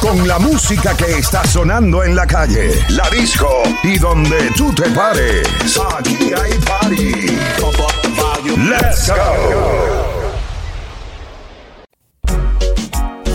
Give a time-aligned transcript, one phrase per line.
[0.00, 4.88] Con la música que está sonando en la calle, la disco y donde tú te
[4.90, 5.46] pares.
[5.98, 7.26] Aquí hay party.
[8.56, 10.19] Let's go.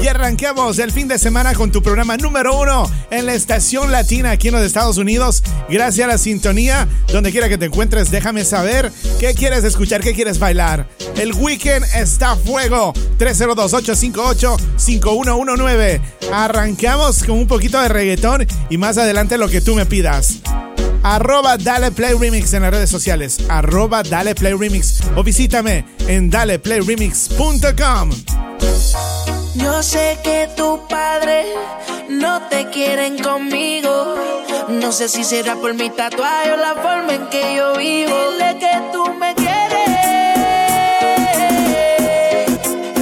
[0.05, 4.30] Y arranquemos el fin de semana con tu programa número uno en la estación latina
[4.30, 5.41] aquí en los Estados Unidos.
[5.68, 10.13] Gracias a la sintonía, donde quiera que te encuentres, déjame saber qué quieres escuchar, qué
[10.13, 10.88] quieres bailar.
[11.16, 12.94] El weekend está a fuego.
[13.18, 15.99] 302-858-5119.
[16.32, 20.41] Arrancamos con un poquito de reggaetón y más adelante lo que tú me pidas
[21.02, 26.30] arroba Dale Play Remix en las redes sociales, arroba Dale Play Remix o visítame en
[26.30, 28.12] daleplayremix.com.
[29.56, 31.46] Yo sé que tu padre
[32.10, 34.16] no te quieren conmigo.
[34.68, 38.14] No sé si será por mi tatuaje o la forma en que yo vivo.
[38.32, 39.90] Dile que tú me quieres.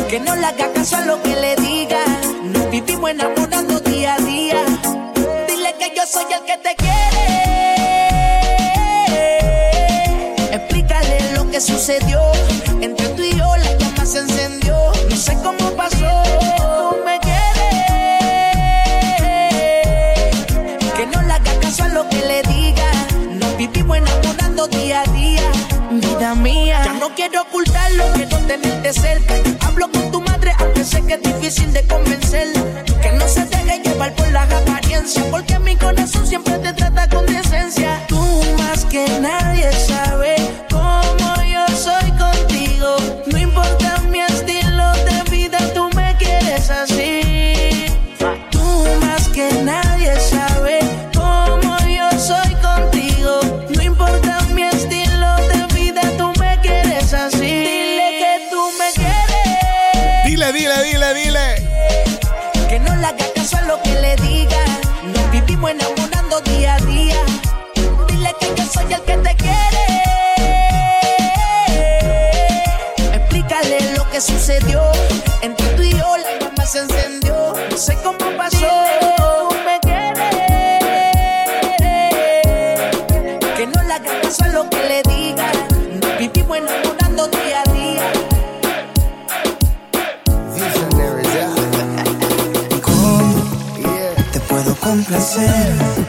[0.07, 2.05] Que no le haga caso a lo que le diga.
[2.43, 4.63] Nos vivimos enamorando día a día.
[5.47, 7.23] Dile que yo soy el que te quiere.
[10.55, 12.21] Explícale lo que sucedió.
[12.79, 14.75] Entre tú y yo la llama se encendió.
[15.09, 16.02] No sé cómo pasó.
[26.51, 29.35] Ya no quiero ocultarlo, quiero tenerte cerca.
[29.61, 32.83] Hablo con tu madre, aunque sé que es difícil de convencerla.
[33.01, 37.25] Que no se deje llevar por las apariencias, porque mi corazón siempre te trata con
[37.25, 38.05] decencia.
[38.07, 38.19] Tú
[38.57, 40.22] más que nadie sabes
[74.23, 74.81] sucedió.
[75.41, 77.53] Entre tú y yo la llama se encendió.
[77.69, 79.49] No sé cómo pasó.
[79.65, 80.15] Me quieres.
[83.57, 85.51] Que no le haga caso a lo que le diga.
[86.01, 88.11] Nos vivimos enamorando día a día.
[92.81, 93.33] ¿Cómo
[94.31, 96.02] te puedo complacer?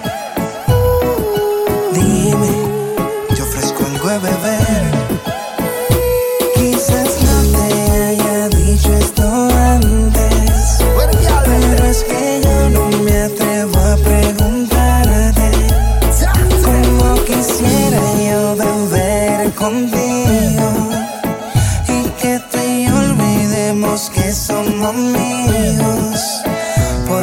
[24.84, 24.94] Por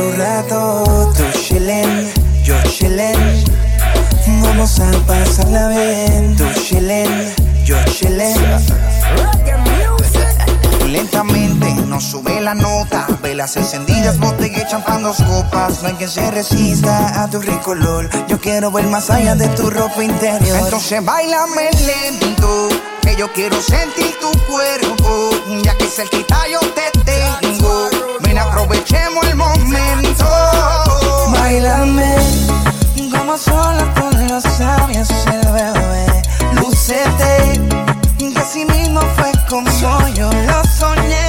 [0.02, 2.12] un rato tú chillen,
[2.44, 3.44] yo chillen.
[4.42, 6.36] Vamos a pasarla bien.
[6.36, 8.36] Tú chillen, yo chillen.
[10.88, 15.84] Lentamente nos sube la nota, velas encendidas, botella champán, dos copas.
[15.84, 18.10] No hay quien se resista a tu rico olor.
[18.28, 20.58] Yo quiero ver más allá de tu ropa interior.
[20.58, 22.70] Entonces bailame lento,
[23.04, 25.30] que yo quiero sentir tu cuerpo.
[25.64, 27.11] Ya que cerquita yo te
[27.42, 27.90] tengo,
[28.22, 30.26] ven aprovechemos el momento.
[31.32, 32.16] Bailame
[33.12, 36.22] como sola con los labios el bebé.
[36.54, 37.60] Lúcete,
[38.18, 39.70] que así mismo fue como
[40.14, 41.22] yo lo soñé.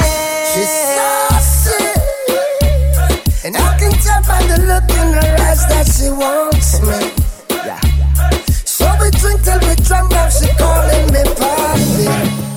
[3.45, 7.11] And I can tell by the look in her eyes that she wants me.
[8.65, 12.52] So we drink till we drunk, now she calling me papi.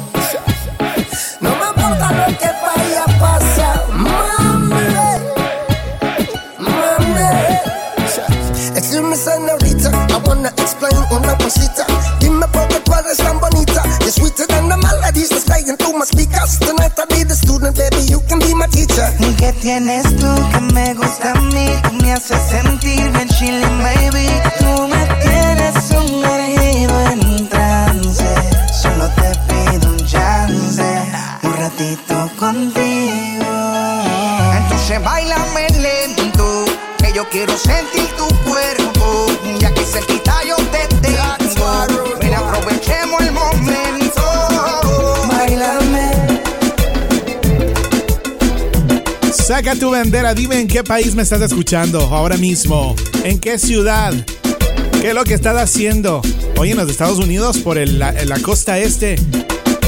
[10.45, 11.85] Wanna explain una cosita.
[12.19, 13.81] Dime por qué tú eres tan bonita.
[14.01, 16.59] You're sweeter than the melodies that's playing through my speakers.
[16.59, 19.07] Tonight I'll be the student, baby, you can be my teacher.
[19.19, 21.67] ¿Y qué tienes tú que me gusta a mí?
[21.83, 24.27] Tú me haces sentir bien chilling, baby.
[24.59, 28.25] Tú me tienes sumergido en trance.
[28.73, 30.85] Solo te pido un chance,
[31.43, 33.45] un ratito contigo.
[34.57, 36.65] Entonces bailame lento,
[36.97, 39.25] que yo quiero sentir tu cuerpo.
[39.59, 40.24] Ya que cerquita yo te
[49.45, 54.11] Saca tu bandera, dime en qué país me estás escuchando ahora mismo, en qué ciudad,
[54.99, 56.23] qué es lo que estás haciendo.
[56.57, 59.17] Hoy en los Estados Unidos, por el, la, la, costa este,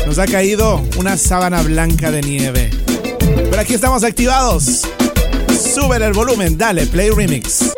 [0.05, 2.69] nos ha caído una sábana blanca de nieve.
[3.17, 4.83] Pero aquí estamos activados.
[5.73, 7.73] Sube el volumen, dale, play remix.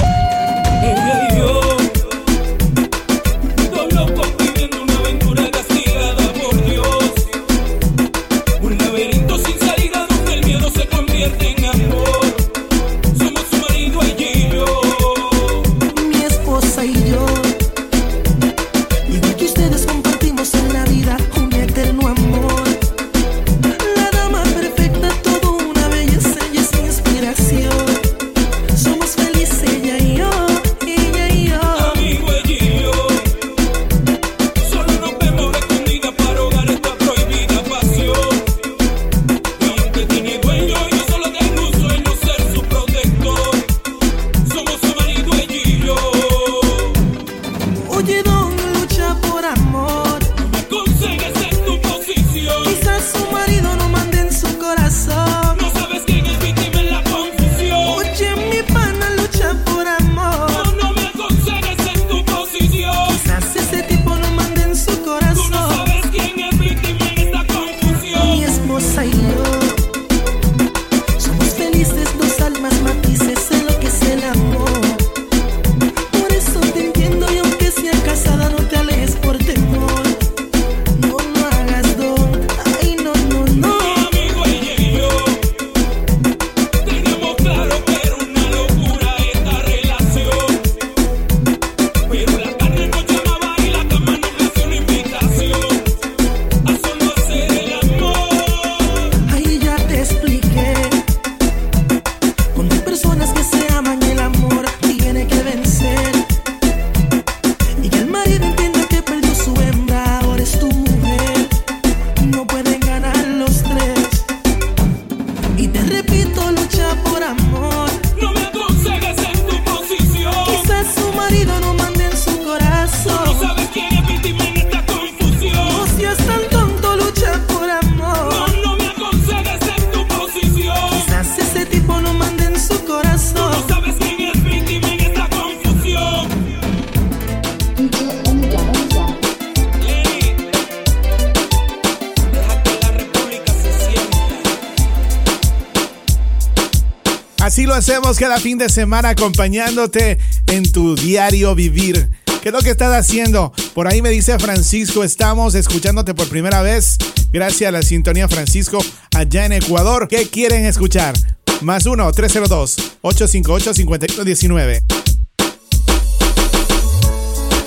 [148.19, 150.17] Cada fin de semana acompañándote
[150.47, 152.09] en tu diario vivir.
[152.43, 153.53] ¿Qué es lo que estás haciendo?
[153.73, 156.97] Por ahí me dice Francisco, estamos escuchándote por primera vez.
[157.31, 158.83] Gracias a la sintonía Francisco
[159.15, 160.09] allá en Ecuador.
[160.09, 161.15] ¿Qué quieren escuchar?
[161.61, 164.81] Más 1-302-858-5119.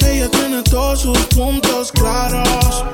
[0.06, 2.84] Ella tiene todos sus puntos claros.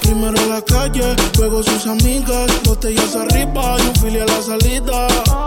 [0.00, 5.43] Primero la calle, luego sus amigas, botellas arriba y un fili a la salida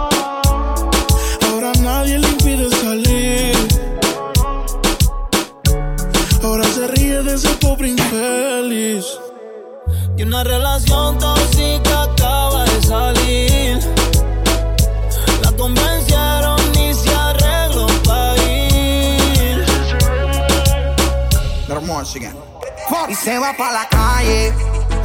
[23.48, 24.52] Va para la calle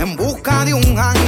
[0.01, 1.22] en busca de un jangueo.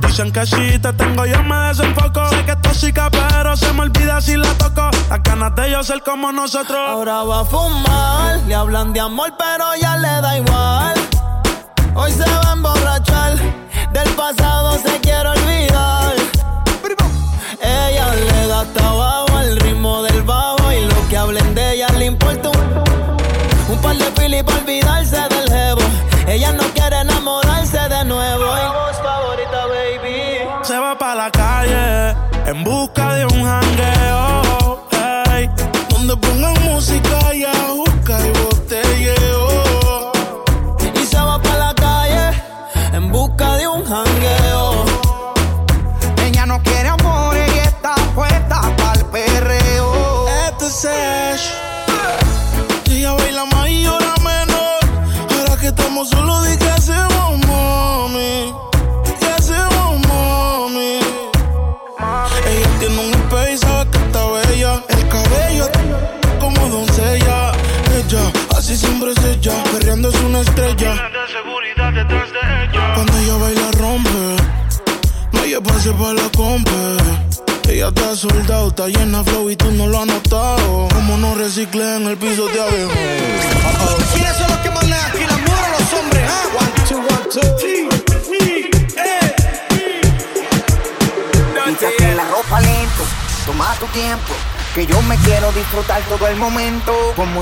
[0.00, 2.28] Dicen que si te tengo yo me desenfoco.
[2.28, 4.88] Sé que es tóxica, pero se me olvida si la toco.
[5.10, 6.78] Las ganas de yo ser como nosotros.
[6.78, 10.94] Ahora va a fumar, le hablan de amor, pero ya le da igual.
[11.96, 13.38] Hoy se va a emborrachar,
[13.92, 16.14] del pasado se quiere olvidar.
[17.60, 22.06] Ella le da tabaco al ritmo del bajo y lo que hablen de ella le
[22.06, 22.50] importa
[23.68, 25.80] un, par de pili para olvidarse del jevo.
[26.28, 26.83] Ella no quiere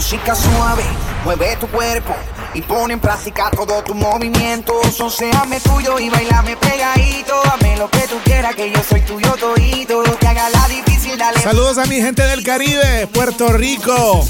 [0.03, 0.83] música suave,
[1.25, 2.15] mueve tu cuerpo
[2.55, 4.81] y pone en práctica todo tu movimiento.
[4.91, 7.41] Soseame tuyo y bailame pegadito.
[7.45, 10.03] Dame lo que tú quieras, que yo soy tuyo todito.
[10.19, 11.41] Que haga la difícil, dale.
[11.41, 14.27] Saludos a mi gente del Caribe, Puerto Rico,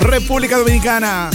[0.00, 1.30] República Dominicana.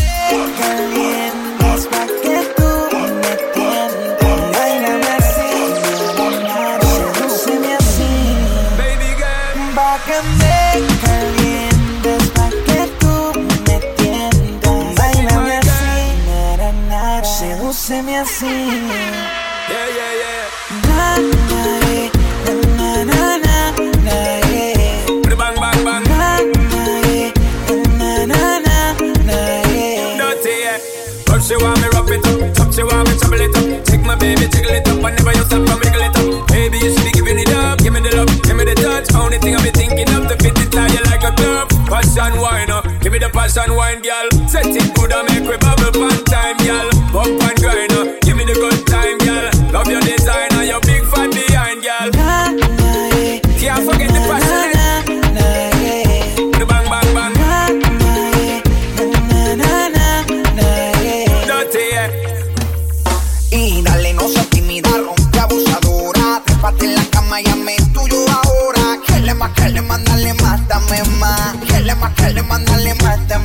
[34.36, 35.04] baby, jiggle it up.
[35.04, 36.48] I never yourself from wriggle it up.
[36.48, 37.80] Baby, you should be giving it up.
[37.80, 39.14] Give me the love, give me the touch.
[39.16, 41.70] Only thing I be thinking of to fit it like you like a glove.
[41.88, 42.82] Passion wine, uh.
[43.02, 44.28] give me the passion wine, girl.
[44.48, 46.91] Set it good, I make we bubble one time, girl.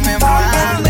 [0.06, 0.85] me mal.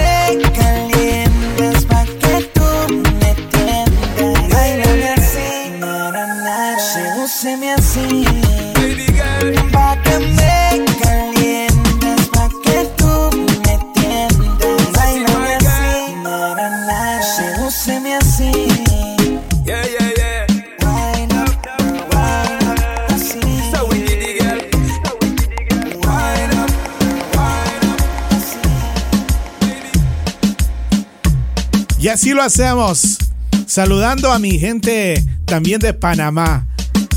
[32.37, 33.19] Lo hacemos.
[33.67, 36.67] Saludando a mi gente también de Panamá.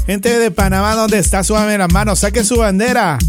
[0.08, 1.44] Gente de Panamá, donde está?
[1.44, 3.20] Súbame la mano, saque su bandera.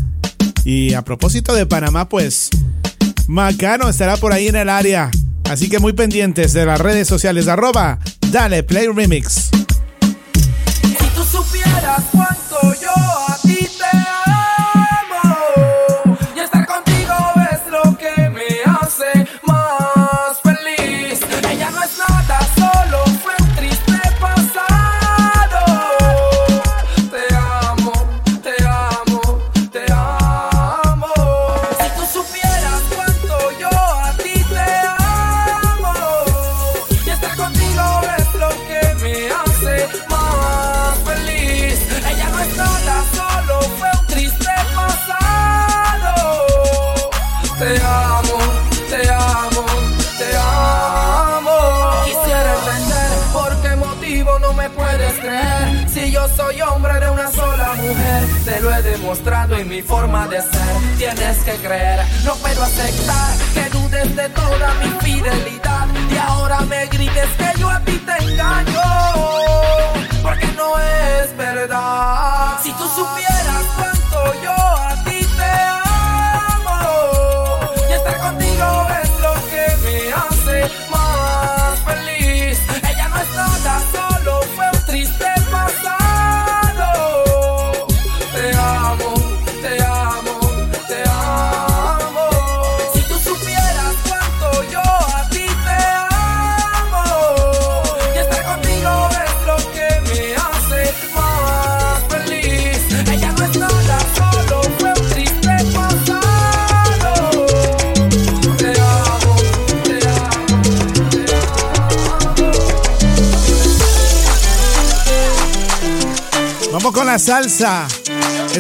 [0.65, 2.49] Y a propósito de Panamá, pues
[3.27, 5.11] Macano estará por ahí en el área.
[5.51, 7.49] Así que muy pendientes de las redes sociales.
[7.49, 7.99] Arroba,
[8.31, 9.51] dale, play remix.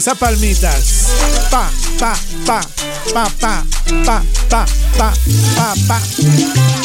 [0.01, 1.13] Esas palmitas.
[1.51, 2.17] Pa, pa,
[2.47, 2.63] pa,
[3.13, 3.61] pa, pa,
[4.01, 4.65] pa, pa,
[4.97, 5.13] pa,
[5.57, 6.80] pa, pa.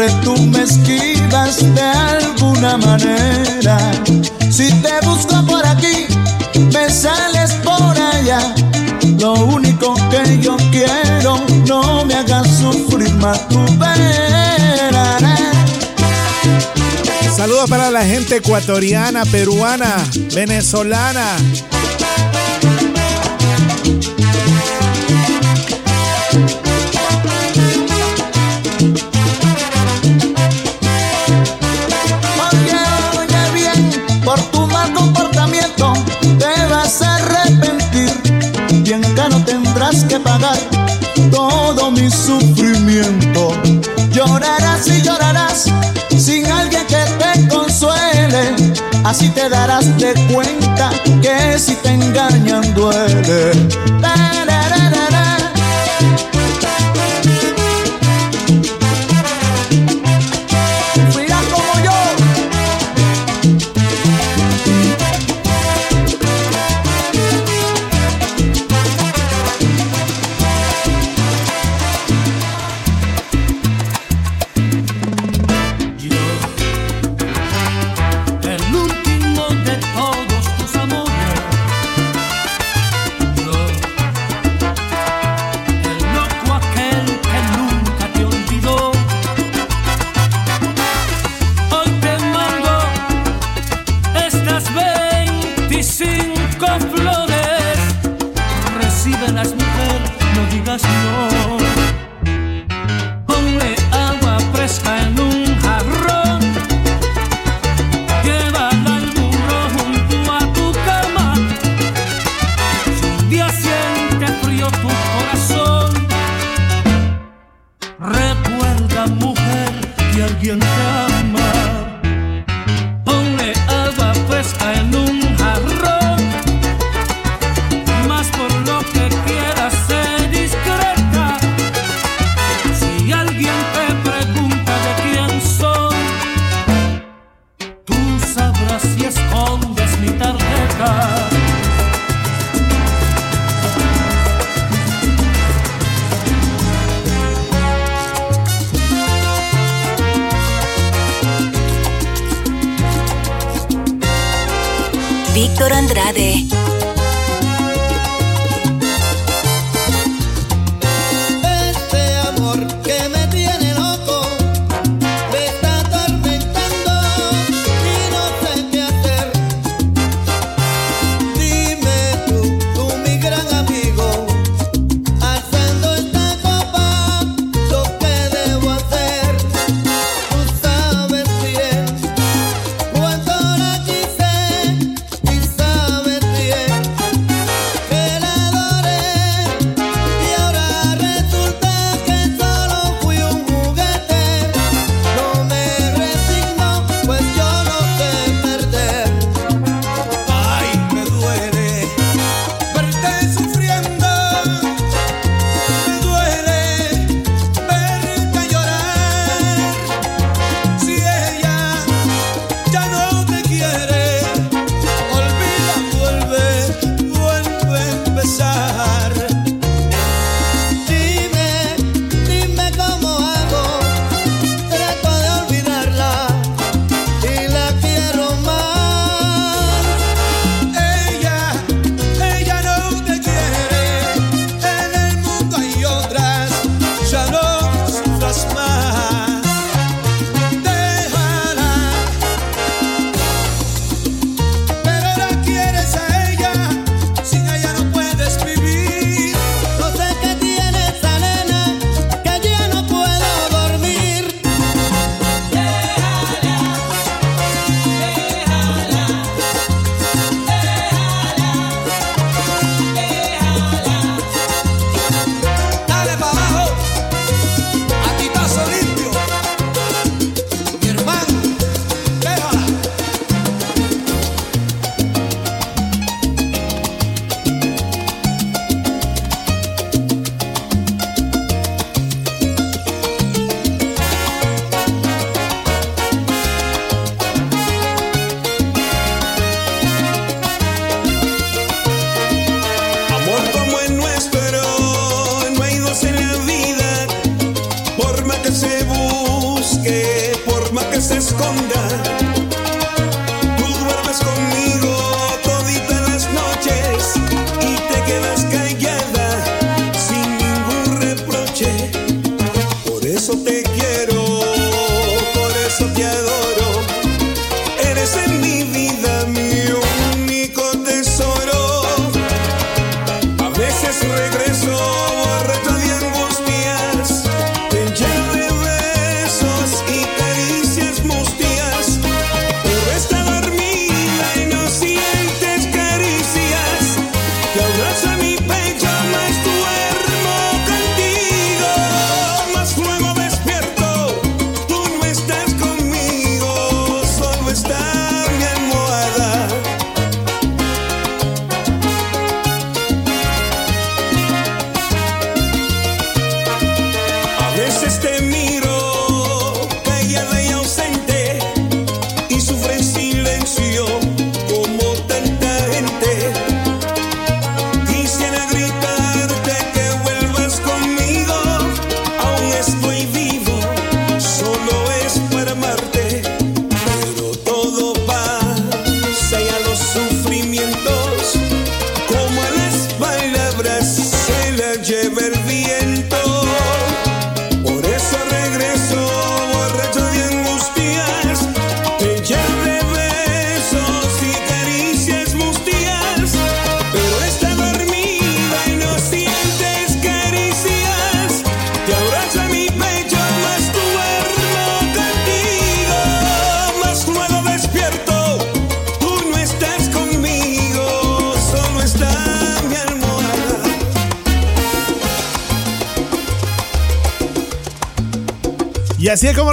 [0.00, 3.78] Siempre tú me esquivas de alguna manera.
[4.50, 6.06] Si te busco por aquí,
[6.72, 8.54] me sales por allá.
[9.18, 15.18] Lo único que yo quiero, no me hagas sufrir más tu pena.
[17.36, 19.96] Saludos para la gente ecuatoriana, peruana,
[20.34, 21.36] venezolana.
[40.22, 40.58] Pagar
[41.30, 43.52] todo mi sufrimiento.
[44.12, 45.64] Llorarás y llorarás
[46.16, 48.54] sin alguien que te consuele.
[49.04, 50.90] Así te darás de cuenta
[51.22, 53.52] que si te engañan duele.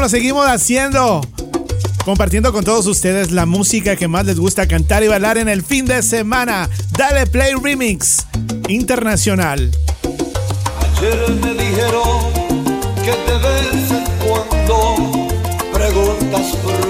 [0.10, 1.22] Seguimos haciendo.
[2.06, 5.64] Compartiendo con todos ustedes la música que más les gusta cantar y bailar en el
[5.64, 6.70] fin de semana.
[6.98, 8.26] Dale Play Remix
[8.70, 9.72] Internacional.
[10.98, 12.32] Ayer me dijeron
[13.04, 15.28] que te ves cuando
[15.74, 16.87] preguntas por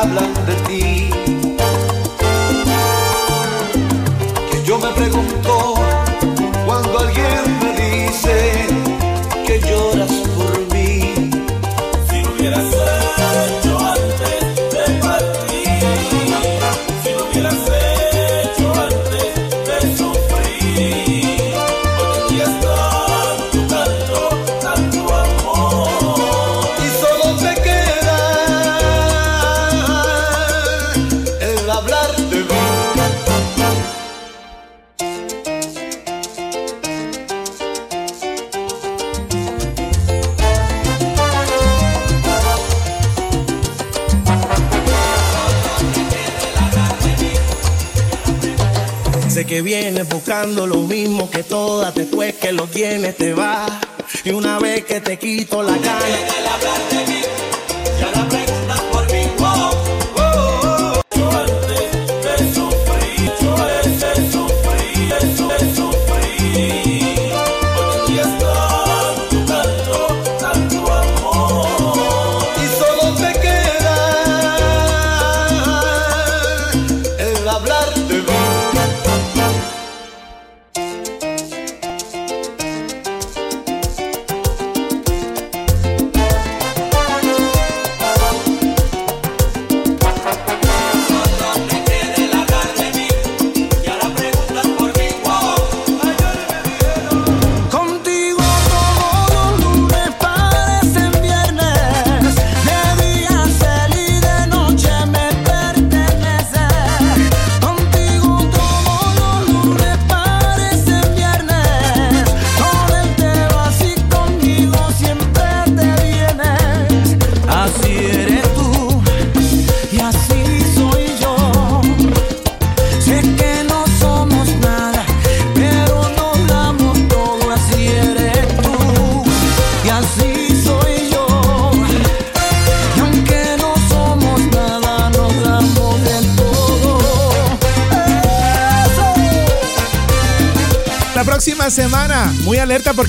[0.00, 0.99] hablan de ti.
[50.08, 53.66] Buscando lo mismo que todas, después que lo tienes te va.
[54.24, 57.49] Y una vez que te quito la gana.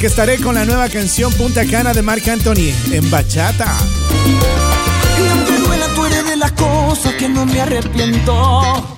[0.02, 3.78] Porque estaré con la nueva canción Punta Cana de Marc Anthony en bachata.
[4.26, 8.98] Y aunque duela, tú eres de las cosas que no me arrepiento.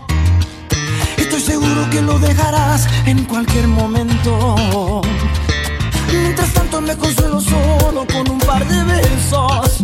[1.17, 5.01] Estoy seguro que lo dejarás en cualquier momento.
[6.09, 9.83] Mientras tanto me consuelo solo con un par de besos.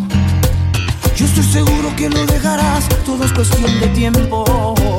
[1.17, 4.98] Yo estoy seguro que lo dejarás, todo es cuestión de tiempo.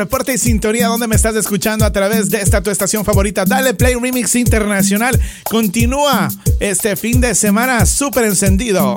[0.00, 3.44] Y reporte sintonía donde me estás escuchando a través de esta tu estación favorita.
[3.44, 5.20] Dale Play Remix Internacional.
[5.50, 8.94] Continúa este fin de semana súper encendido.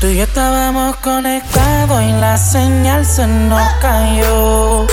[0.00, 4.86] Tú y yo estábamos conectados y la señal se nos cayó.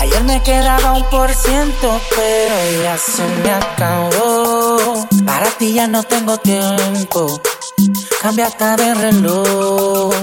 [0.00, 5.06] Ayer me quedaba un por ciento, pero ya se me acabó.
[5.26, 7.40] Para ti ya no tengo tiempo
[8.22, 10.14] Cambia hasta de reloj.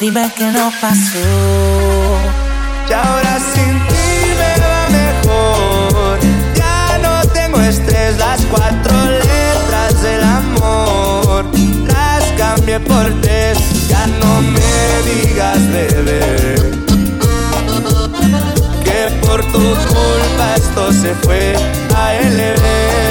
[0.00, 2.43] Dime qué nos pasó.
[2.88, 4.06] Y ahora sin ti
[4.40, 6.18] me va mejor.
[6.54, 11.46] Ya no tengo estrés, las cuatro letras del amor.
[11.86, 13.58] Las cambié por tres.
[13.88, 14.70] Ya no me
[15.10, 16.54] digas, bebé.
[18.84, 21.54] Que por tu culpa esto se fue
[21.94, 23.03] a LB.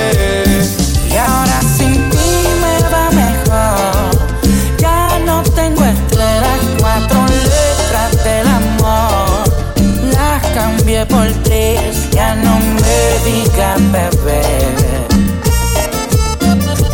[11.05, 14.41] Por tres, ya no me digas bebé.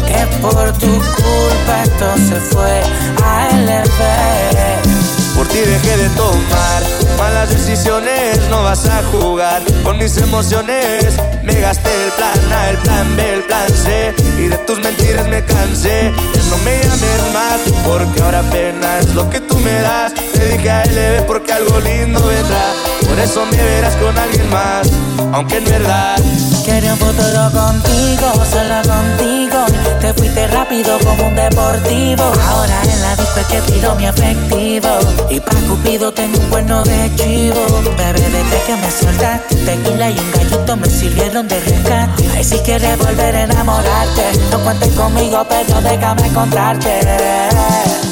[0.07, 2.81] Que por tu culpa esto se fue
[3.23, 5.35] a LB.
[5.35, 11.05] Por ti dejé de tomar malas decisiones, no vas a jugar con mis emociones.
[11.43, 15.27] Me gasté el plan A, el plan B, el plan C y de tus mentiras
[15.27, 16.11] me cansé.
[16.49, 20.13] no me llames más porque ahora apenas lo que tú me das.
[20.13, 22.73] Te dije a LB porque algo lindo vendrá.
[23.07, 24.89] Por eso me verás con alguien más,
[25.33, 26.17] aunque en verdad
[26.63, 29.65] Quiero un futuro contigo, solo contigo.
[29.99, 32.23] Te fuiste rápido como un deportivo.
[32.47, 34.89] Ahora en la disco es que tiro mi efectivo.
[35.29, 37.65] Y pa' Cupido tengo un cuerno de chivo.
[37.97, 42.29] Bebé, desde que me soltaste, tequila y un gallito me sirvieron de rescate.
[42.35, 46.99] Ay, si quieres volver a enamorarte, no cuentes conmigo, pero déjame encontrarte.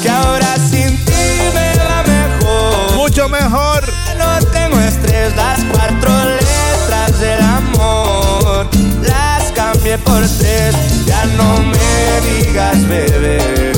[0.02, 1.12] Que ahora sin ti
[1.54, 2.96] me va mejor.
[2.96, 3.92] Mucho mejor.
[4.18, 6.17] No tengo estrés, las cuatro
[9.96, 10.70] cambié
[11.06, 13.72] ya no me digas, bebé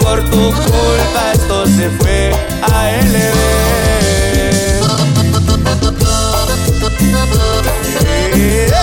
[0.00, 2.32] por tu culpa esto se fue
[2.62, 3.38] a LB.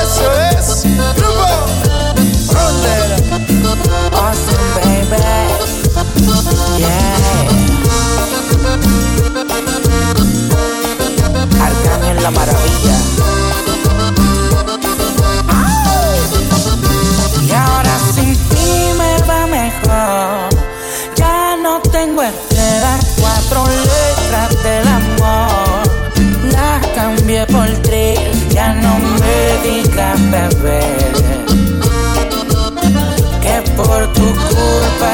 [0.02, 0.84] Eso es
[1.16, 1.50] Grupo
[2.48, 3.18] Frontera.
[4.14, 5.22] Awesome, baby.
[6.78, 7.50] Yeah.
[11.66, 13.35] Arcángel la maravilla.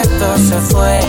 [0.01, 0.99] Esto se fue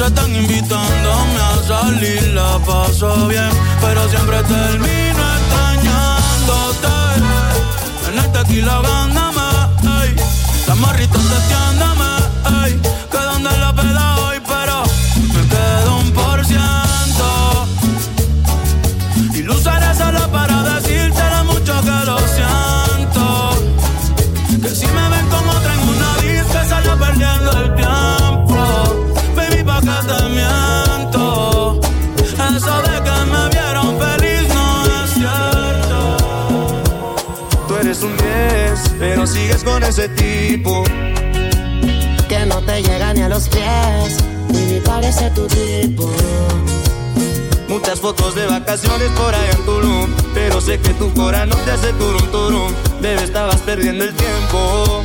[0.00, 3.50] Muchachas están invitándome a salir, la paso bien,
[3.82, 6.88] pero siempre termino extrañándote.
[8.08, 9.42] En el tequila ahogándome,
[10.02, 10.16] ey.
[10.66, 11.89] Las morritas testeándome, ey.
[39.80, 40.84] Con ese tipo.
[42.28, 44.18] Que no te llega ni a los pies,
[44.48, 46.10] ni parece tu tipo.
[47.68, 51.70] Muchas fotos de vacaciones por allá en Tulum Pero sé que tu cora no te
[51.70, 55.04] hace turum turum Bebé, estabas perdiendo el tiempo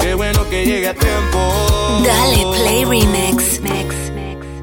[0.00, 1.38] Qué bueno que llegue a tiempo
[2.04, 3.60] Dale Play Remix.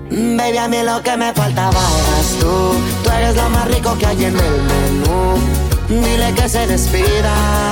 [0.10, 2.74] Mm, Baby, a mí lo que me faltaba eras tú.
[3.04, 5.38] Tú eres lo más rico que hay en el menú.
[5.90, 7.72] Dile que se despida,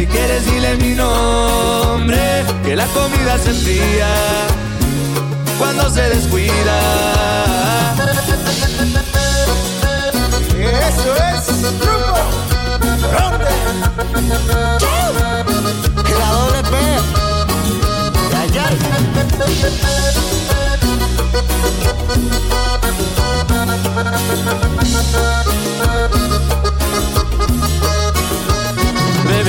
[0.00, 4.08] Si quieres dile mi nombre Que la comida se enfría
[5.58, 6.80] Cuando se descuida
[10.56, 11.46] Eso es
[13.12, 13.50] Ronde.
[16.18, 16.76] La doble P.
[18.38, 18.78] Ay, ay.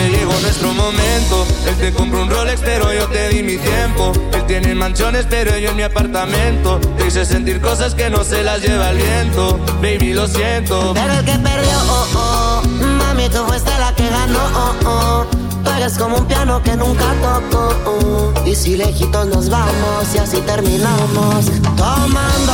[0.01, 1.45] Bebé, llegó nuestro momento.
[1.67, 4.11] Él te compró un Rolex, pero yo te di mi tiempo.
[4.33, 6.79] Él tiene mansiones, pero yo en mi apartamento.
[6.97, 9.59] Te hice sentir cosas que no se las lleva el viento.
[9.81, 10.93] Baby, lo siento.
[10.93, 12.61] Pero el que perdió, oh, oh.
[12.97, 15.25] Mami, tú fuiste la que ganó, oh, oh.
[15.63, 17.73] Tú como un piano que nunca tocó.
[17.85, 18.33] oh.
[18.45, 21.45] Y si lejitos nos vamos y así terminamos.
[21.75, 22.53] Tomando,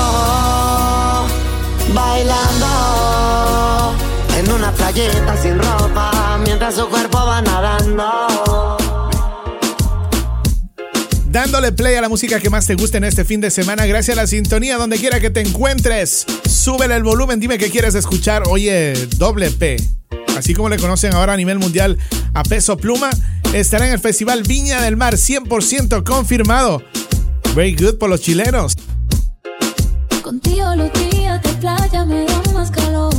[1.94, 3.77] bailando
[4.38, 8.78] en una playeta sin ropa mientras su cuerpo va nadando.
[11.26, 14.18] Dándole play a la música que más te guste en este fin de semana, gracias
[14.18, 16.26] a la sintonía, donde quiera que te encuentres.
[16.48, 18.44] Súbele el volumen, dime qué quieres escuchar.
[18.48, 19.78] Oye, doble P,
[20.38, 21.98] así como le conocen ahora a nivel mundial
[22.34, 23.10] a Peso Pluma,
[23.54, 26.84] estará en el Festival Viña del Mar, 100% confirmado.
[27.56, 28.74] Very good por los chilenos.
[30.22, 33.17] Contigo los días de playa me dan más calor.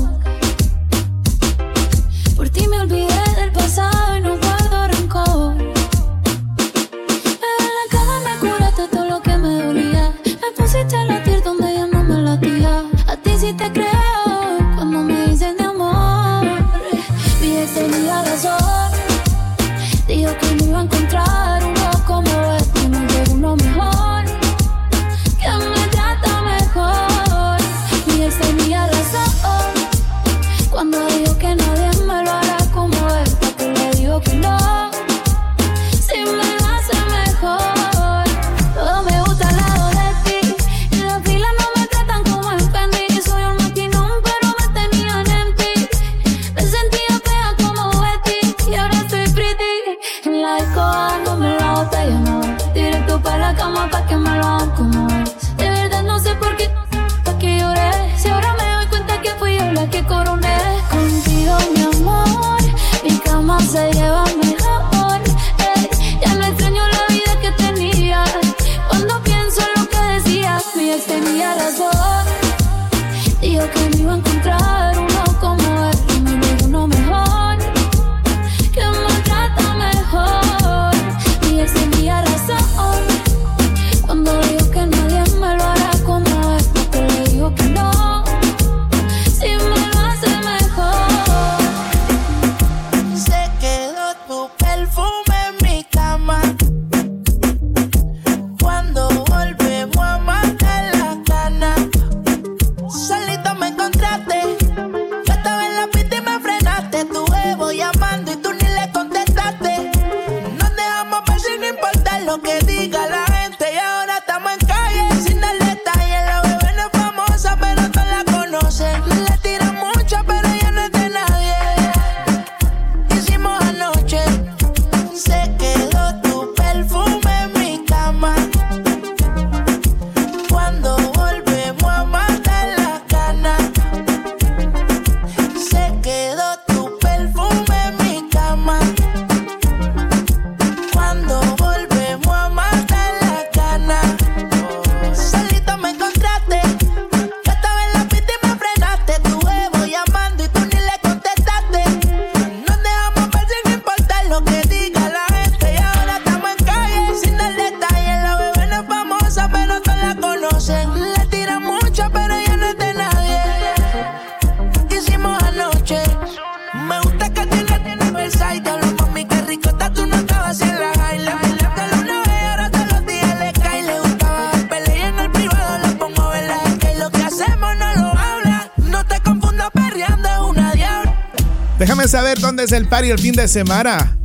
[182.90, 184.18] el fin de semana.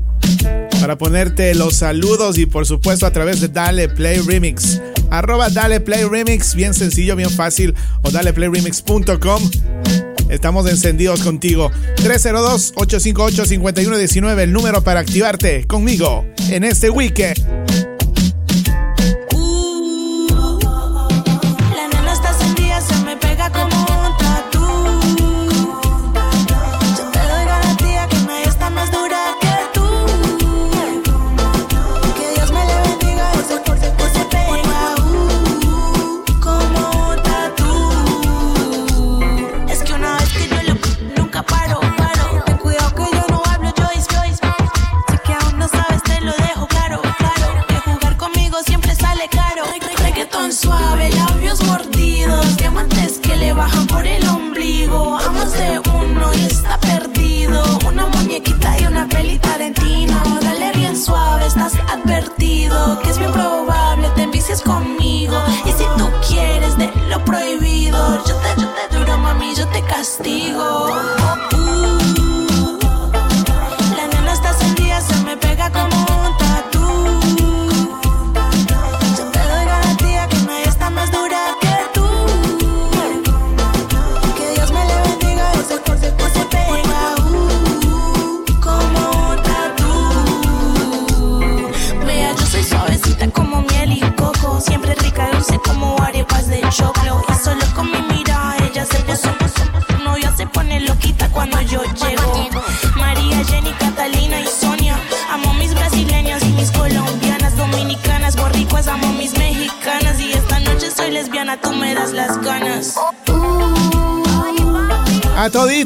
[0.80, 4.82] Para ponerte los saludos y por supuesto a través de Dale Play Remix.
[5.12, 7.76] Arroba Dale Play Remix, bien sencillo, bien fácil.
[8.02, 9.52] O dale daleplayremix.com.
[10.30, 11.72] Estamos encendidos contigo.
[11.98, 17.43] 302-858-5119, el número para activarte conmigo en este weekend.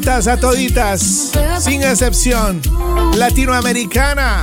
[0.08, 2.62] Toditas, a toditas, sin excepción,
[3.16, 4.40] latinoamericana.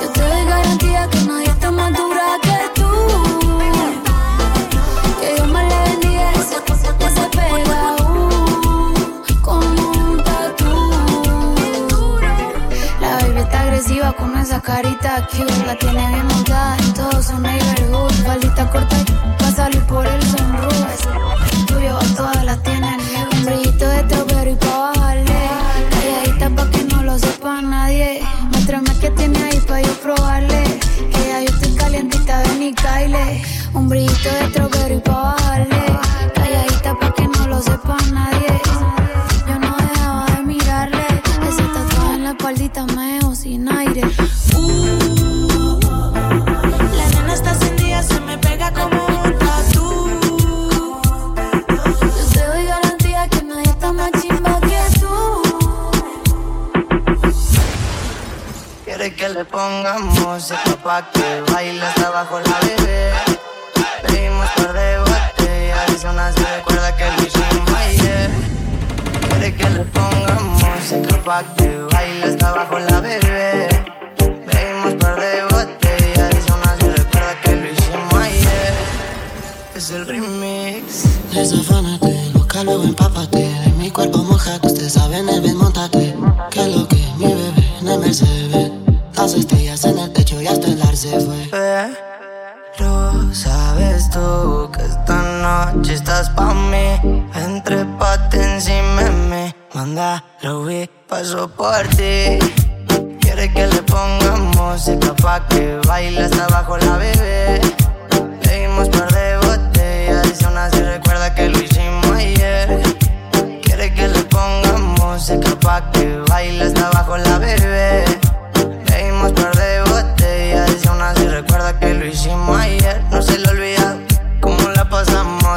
[0.00, 2.90] Yo te doy garantía que nadie está más dura que tú.
[5.20, 10.98] Que Dios me le bendiga ese que se pega uh, como un tatu.
[13.00, 15.64] La baby está agresiva con esa carita cute.
[15.64, 18.12] La tiene bien montada en todo su neighborhood.
[18.26, 19.17] Faldita corta y
[32.98, 33.42] y caile.
[33.74, 35.84] Un brillito de strawberry pa' bajarle.
[36.34, 38.47] Calladita pa' que no lo sepa nadie.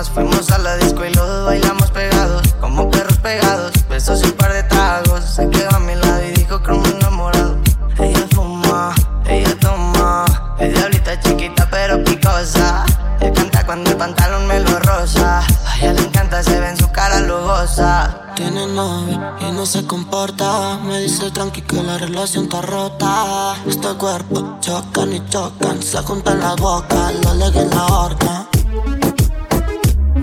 [0.10, 4.32] Fuimos a la disco y los dos bailamos pegados Como perros pegados, besos y un
[4.32, 7.58] par de tragos Se quedó a mi lado y dijo que me enamorado.
[8.00, 8.96] Ella fuma,
[9.28, 10.26] ella toma
[10.60, 12.84] Es diablita chiquita pero picosa.
[13.20, 16.78] Le canta cuando el pantalón me lo rosa A ella le encanta, se ve en
[16.78, 18.34] su cara lujosa.
[18.36, 20.80] Tiene novio y no se comporta.
[20.84, 23.56] Me dice tranqui que la relación está rota.
[23.68, 28.51] Este cuerpo chocan y chocan Se juntan la boca, lo leguen la horca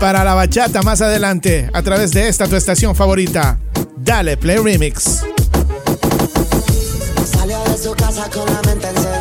[0.00, 3.60] para la bachata más adelante a través de esta tu estación favorita.
[3.96, 5.22] Dale, Play Remix.
[7.86, 9.15] Su casa con la mente encendida.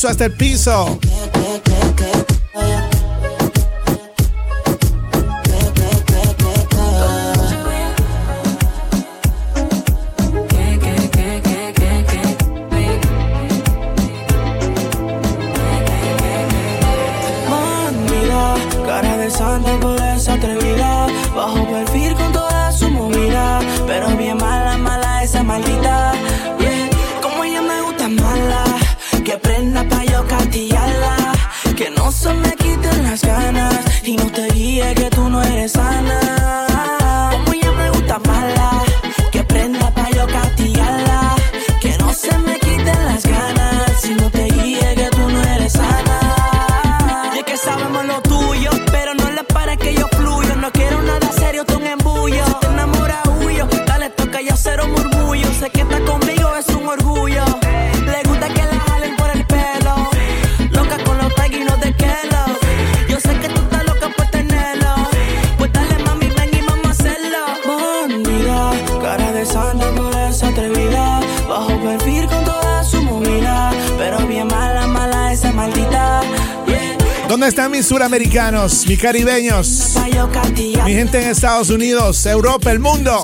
[0.00, 0.98] Piso, hasta el piso.
[77.40, 79.94] ¿Dónde están mis suramericanos, mis caribeños?
[80.84, 83.22] Mi gente en Estados Unidos, Europa, el mundo.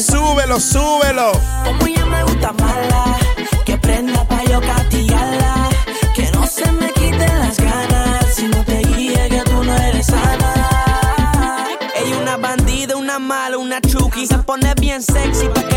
[0.00, 1.32] Súbelo, súbelo.
[1.64, 3.18] Como ella me gusta mala,
[3.64, 5.68] que prenda pa' yo castillarla,
[6.14, 10.06] que no se me quiten las ganas, si no te guíe que tú no eres
[10.06, 11.66] sana.
[11.96, 15.73] Ella una bandida, una mala, una chuki, se pone bien sexy pa' que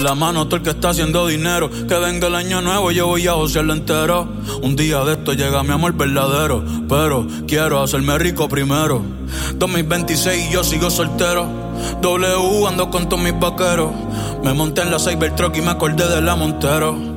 [0.00, 1.70] la mano todo el que está haciendo dinero.
[1.70, 4.28] Que venga el año nuevo, yo voy a josearlo entero.
[4.62, 6.64] Un día de esto llega mi amor verdadero.
[6.88, 9.02] Pero quiero hacerme rico primero.
[9.54, 11.48] 2026 y yo sigo soltero.
[12.00, 13.90] W ando con todos mis vaqueros.
[14.42, 17.09] Me monté en la Cybertruck y me acordé de la Montero.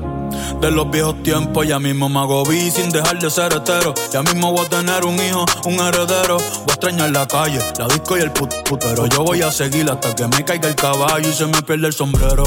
[0.64, 3.94] De los viejos tiempos, ya mismo me hago sin dejar de ser hetero.
[4.14, 6.38] Ya mismo voy a tener un hijo, un heredero.
[6.38, 9.52] Voy a extrañar la calle, la disco y el put, put- Pero yo voy a
[9.52, 12.46] seguir hasta que me caiga el caballo y se me pierda el sombrero.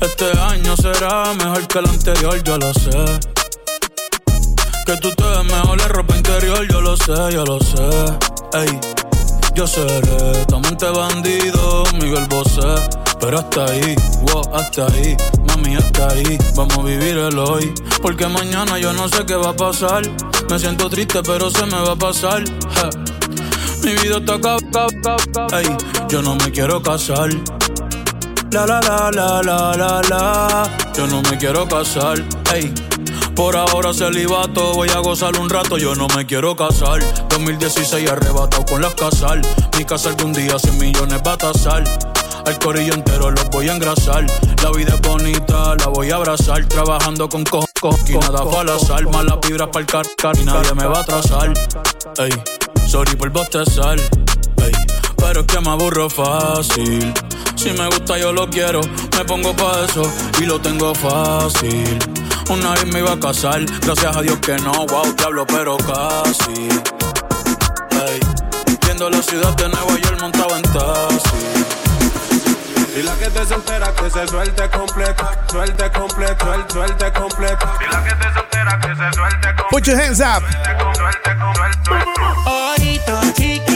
[0.00, 3.04] Este año será mejor que el anterior, yo lo sé.
[4.86, 7.84] Que tú te ves mejor la ropa interior, yo lo sé, yo lo sé.
[8.54, 8.80] Ey,
[9.54, 13.09] yo seré tu amante bandido, Miguel Bosé.
[13.20, 15.16] Pero hasta ahí, wow, hasta ahí,
[15.46, 16.38] mami, hasta ahí.
[16.56, 20.02] Vamos a vivir el hoy, porque mañana yo no sé qué va a pasar.
[20.48, 22.42] Me siento triste, pero se me va a pasar.
[23.84, 24.56] Mi vida está acá.
[25.58, 25.76] Ey,
[26.08, 27.30] yo no me quiero casar.
[28.52, 30.70] La la la la la la la.
[30.96, 32.24] Yo no me quiero casar.
[32.52, 32.72] Ey.
[33.36, 37.00] Por ahora celibato, voy a gozar un rato, yo no me quiero casar.
[37.30, 39.40] 2016 arrebatado con las casal.
[39.78, 41.84] Mi casa algún día 100 millones va a tasar.
[42.46, 44.26] Al corillo entero los voy a engrasar.
[44.62, 46.64] La vida es bonita, la voy a abrazar.
[46.66, 49.08] Trabajando con co, co y nada fue al azar.
[49.08, 51.52] Malas vibras para el car, car y nadie me va a atrasar.
[52.18, 52.30] Ey,
[52.86, 53.98] sorry por bostezar.
[53.98, 54.72] Ey,
[55.16, 57.12] pero es que me aburro fácil.
[57.56, 58.80] Si me gusta yo lo quiero,
[59.16, 60.02] me pongo pa' eso
[60.40, 61.98] y lo tengo fácil.
[62.48, 66.68] Una vez me iba a casar, gracias a Dios que no, wow, diablo, pero casi.
[68.06, 68.18] Ey,
[68.86, 71.89] viendo la ciudad de Nueva York montado en taxi.
[72.96, 77.74] Y la que te soltera que se suelte completa, suelte completa, suelte, suelte completa.
[77.80, 79.68] Y la que te soltera que se suelte completa.
[79.70, 80.42] Put your hands up.
[82.46, 83.69] Ojito chiquitico,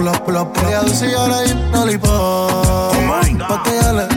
[0.00, 0.68] plop, plop, plop.
[0.68, 3.48] Ella dice y ahora hay un lollipop.
[3.48, 4.09] Pa' que ella le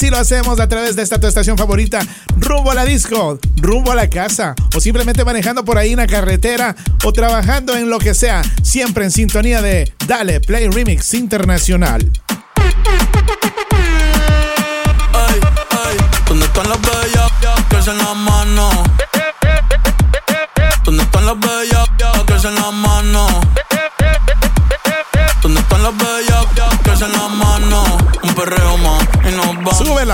[0.00, 2.00] así lo hacemos a través de esta tu estación favorita,
[2.38, 6.06] rumbo a la disco, rumbo a la casa, o simplemente manejando por ahí en la
[6.06, 6.74] carretera
[7.04, 12.10] o trabajando en lo que sea, siempre en sintonía de Dale Play Remix Internacional.
[15.12, 15.40] Ay,
[15.70, 15.96] ay,
[16.26, 17.32] ¿dónde están las bellas
[17.68, 18.00] que alzan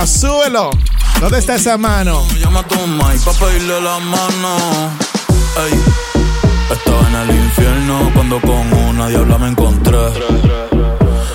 [0.07, 0.69] Súbelo.
[1.19, 2.25] ¿Dónde está esa mano?
[2.39, 4.55] Llama a tu mai pa' pedirle la mano.
[5.57, 5.73] Ey,
[6.71, 9.97] estaba en el infierno cuando con una diabla me encontré.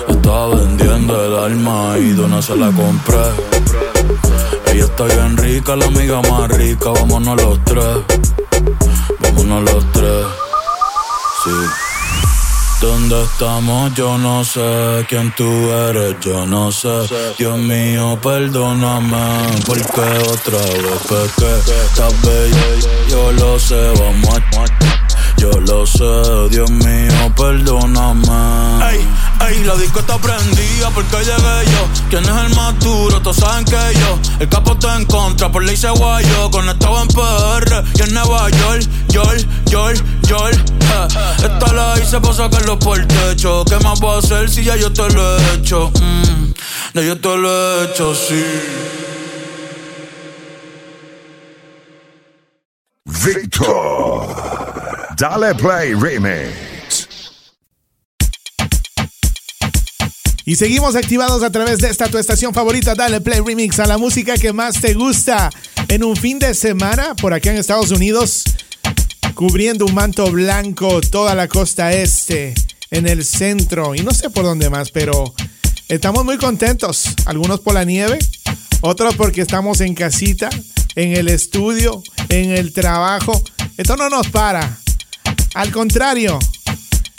[0.09, 3.23] Estaba vendiendo el alma y de una se la compré.
[4.71, 7.97] Ella está bien rica, la amiga más rica, vámonos los tres.
[9.19, 10.25] Vámonos los tres.
[11.43, 11.82] Sí.
[12.83, 13.93] ¿Dónde estamos?
[13.93, 16.89] Yo no sé quién tú eres, yo no sé.
[17.37, 21.55] Dios mío, perdóname, porque otra vez pequé.
[21.85, 24.41] Estás bella, yo lo sé, vamos.
[25.37, 28.29] Yo lo sé, Dios mío, perdóname.
[28.91, 29.05] Ey,
[29.49, 31.87] ey, la disco está prendida porque llegué yo.
[32.09, 33.21] ¿Quién es el más duro?
[33.21, 34.19] Todos saben que yo.
[34.39, 36.49] El capo está en contra, por ley se guayo.
[36.51, 40.55] Conectado en PR y en Nueva York, York, York, York.
[40.81, 41.07] eh.
[41.43, 43.65] Esta la hice para sacarlo por el techo.
[43.65, 45.91] ¿Qué más puedo hacer si ya yo te lo he hecho?
[45.99, 46.53] Mm,
[46.93, 47.49] ya yo te lo
[47.81, 48.43] he hecho, sí.
[53.05, 54.92] Victor.
[55.23, 57.07] Dale Play Remix.
[60.43, 63.97] Y seguimos activados a través de esta tu estación favorita, Dale Play Remix, a la
[63.97, 65.49] música que más te gusta
[65.87, 68.43] en un fin de semana por acá en Estados Unidos,
[69.33, 72.53] cubriendo un manto blanco toda la costa este,
[72.91, 75.33] en el centro y no sé por dónde más, pero
[75.87, 77.05] estamos muy contentos.
[77.25, 78.19] Algunos por la nieve,
[78.81, 80.49] otros porque estamos en casita,
[80.95, 83.41] en el estudio, en el trabajo.
[83.77, 84.83] Esto no nos para.
[85.53, 86.39] Al contrario,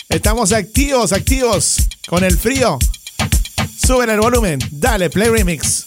[0.09, 1.76] estamos activos, activos
[2.09, 2.78] con el frío.
[3.87, 5.85] Suben el volumen, dale, play remix.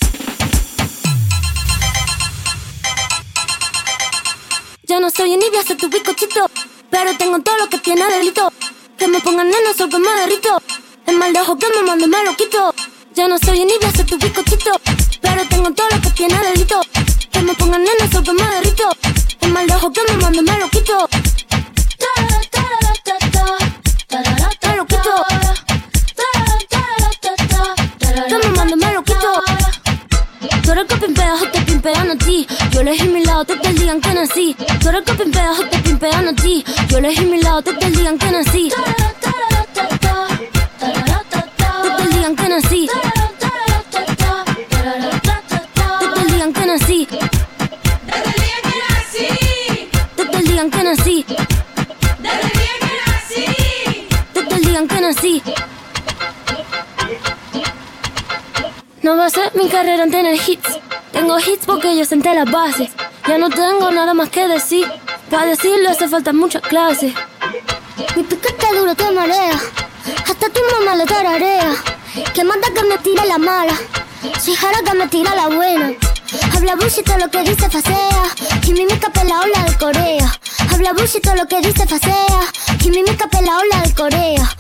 [4.88, 6.50] Yo no soy envidia, soy tu bizcochito.
[6.90, 8.50] Pero tengo todo lo que tiene delito.
[8.98, 10.62] Que me pongan neno, soy que me derrito.
[11.06, 12.74] El mal de ojo que me mande me lo quito.
[13.14, 14.72] Yo no soy envidia, soy tu bizcochito.
[15.22, 16.80] Pero tengo todo lo que tiene delito.
[17.30, 18.90] Que me pongan neno, soy que me derrito.
[19.42, 21.10] El mal de ojo que me mande me lo quito.
[32.72, 34.56] Yo elegí mi lado, te el digan que nací.
[34.80, 36.64] Tú eres que pimpeas te pimpean a ti.
[36.90, 38.72] Yo elegí mi lado, te el digan que nací.
[59.08, 60.80] No va a ser mi carrera en tener hits.
[61.14, 62.90] Tengo hits porque yo senté las bases.
[63.26, 64.86] Ya no tengo nada más que decir.
[65.30, 67.14] Para decirlo hace falta muchas clases.
[68.18, 69.58] Mi piquete duro te marea.
[70.26, 71.74] Hasta tu mamá lo tararea.
[72.34, 73.78] Que manda que me tira la mala.
[74.42, 75.94] Si jara que me tira la buena.
[76.54, 78.24] Habla bullshit lo que dice facea.
[78.64, 80.40] Y mímica la ola de Corea.
[80.70, 82.42] Habla bullshit lo que dice facea.
[82.84, 84.58] Y mímica la ola de Corea.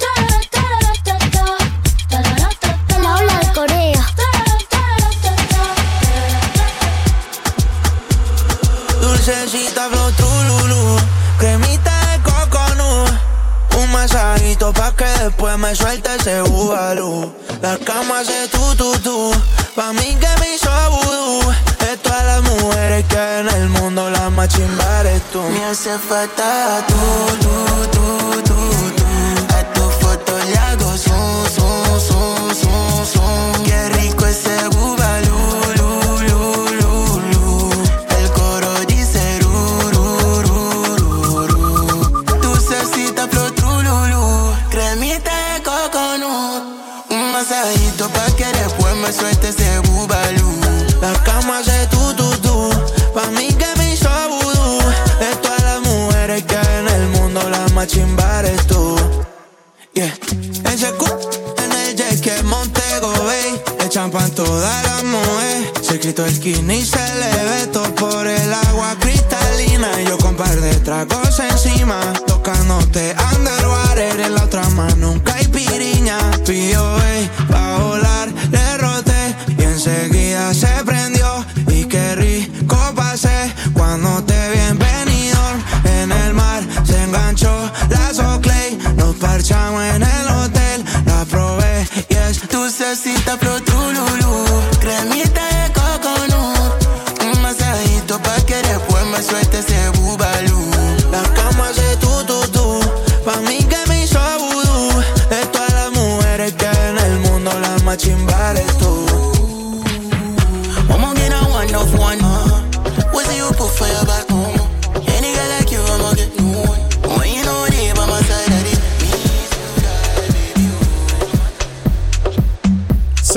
[9.28, 10.98] Dulcecita flow trululu,
[11.38, 13.12] cremita de coconut.
[13.78, 17.34] Un masajito pa' que después me suelte ese bubalú.
[17.62, 19.32] La cama hace tu tu tu,
[19.76, 21.54] pa' mí que me hizo vudú.
[21.78, 25.42] De todas las mujeres que en el mundo, la más chimba eres tú.
[25.42, 26.96] Me hace falta tú,
[27.42, 27.56] tú,
[27.92, 28.56] tú, tú,
[28.96, 29.58] tú.
[29.58, 33.64] A tu foto le hago zoom, zoom, zoom, zoom, zoom.
[33.66, 35.38] Qué rico ese bubalú,
[49.02, 50.52] me suelte ese bubalú.
[51.02, 52.70] La cama hace tu tu tu,
[53.14, 54.80] pa' mí que me hizo vudú.
[55.20, 58.96] De todas las mujeres que hay en el mundo, la más chimba eres tú.
[59.94, 60.14] Yeah.
[60.72, 61.08] Ese cu
[61.64, 65.74] en el jet que Montego Bay, le champan toda la mujer.
[65.82, 69.90] Se quitó el skinny se le ve todo por el agua cristalina.
[70.02, 74.20] Y yo con par de tragos encima, tocándote underwater.
[74.20, 76.18] En la otra mano un caipiriña.
[76.46, 77.78] Pidió ey, pa'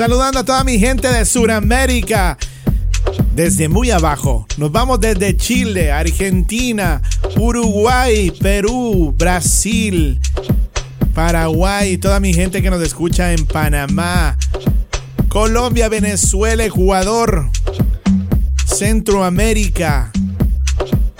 [0.01, 2.35] Saludando a toda mi gente de Sudamérica.
[3.35, 4.47] Desde muy abajo.
[4.57, 7.03] Nos vamos desde Chile, Argentina,
[7.37, 10.19] Uruguay, Perú, Brasil,
[11.13, 11.99] Paraguay.
[11.99, 14.39] Toda mi gente que nos escucha en Panamá,
[15.29, 17.51] Colombia, Venezuela, Ecuador,
[18.65, 20.11] Centroamérica,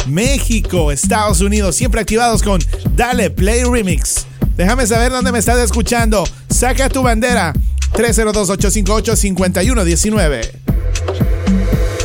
[0.07, 1.75] México, Estados Unidos.
[1.75, 2.59] Siempre activados con
[2.95, 4.25] Dale Play Remix.
[4.57, 6.23] Déjame saber dónde me estás escuchando.
[6.49, 7.53] Saca tu bandera.
[7.93, 10.51] 302-858-5119.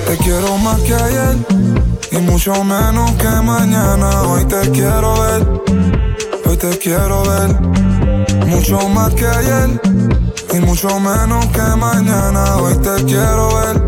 [0.06, 1.36] Te quiero más que ayer
[2.10, 4.22] y mucho menos que mañana.
[4.22, 5.46] Hoy te quiero ver,
[6.44, 7.54] hoy te quiero ver.
[8.46, 9.80] Mucho más que ayer
[10.52, 12.56] y mucho menos que mañana.
[12.56, 13.82] Hoy te quiero ver,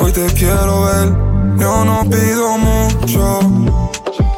[0.00, 1.12] hoy te quiero ver.
[1.58, 3.40] Yo no pido mucho,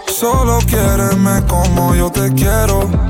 [0.08, 3.09] solo quiéreme como yo te quiero.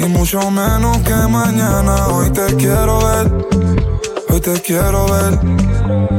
[0.00, 2.08] y mucho menos que mañana.
[2.08, 3.46] Hoy te quiero ver,
[4.30, 5.38] hoy te quiero ver.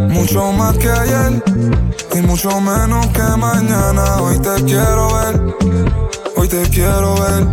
[0.09, 1.43] Mucho más que ayer
[2.13, 4.21] y mucho menos que mañana.
[4.21, 5.41] Hoy te quiero ver,
[6.35, 7.47] hoy te quiero ver.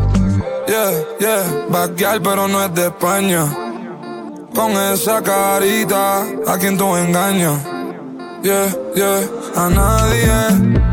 [0.66, 3.46] Yeah, yeah, backyard pero no es de España.
[4.54, 7.58] Con esa carita, a quien tú engañas.
[8.42, 9.20] Yeah, yeah,
[9.56, 10.88] a nadie.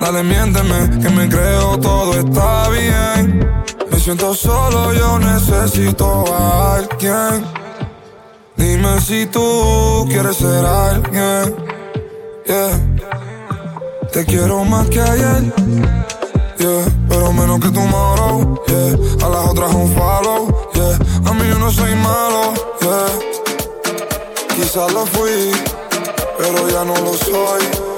[0.00, 3.39] Dale, miénteme, que me creo todo está bien.
[4.02, 7.44] Siento solo, yo necesito a alguien.
[8.56, 11.54] Dime si tú quieres ser alguien.
[12.46, 12.98] Yeah.
[14.10, 15.54] Te quiero más que ayer.
[16.58, 16.84] Yeah.
[17.10, 18.62] Pero menos que tomorrow.
[18.68, 19.26] Yeah.
[19.26, 20.70] A las otras un follow.
[20.72, 21.30] Yeah.
[21.30, 22.54] A mí yo no soy malo.
[22.80, 24.56] Yeah.
[24.56, 25.52] Quizás lo fui,
[26.38, 27.89] pero ya no lo soy.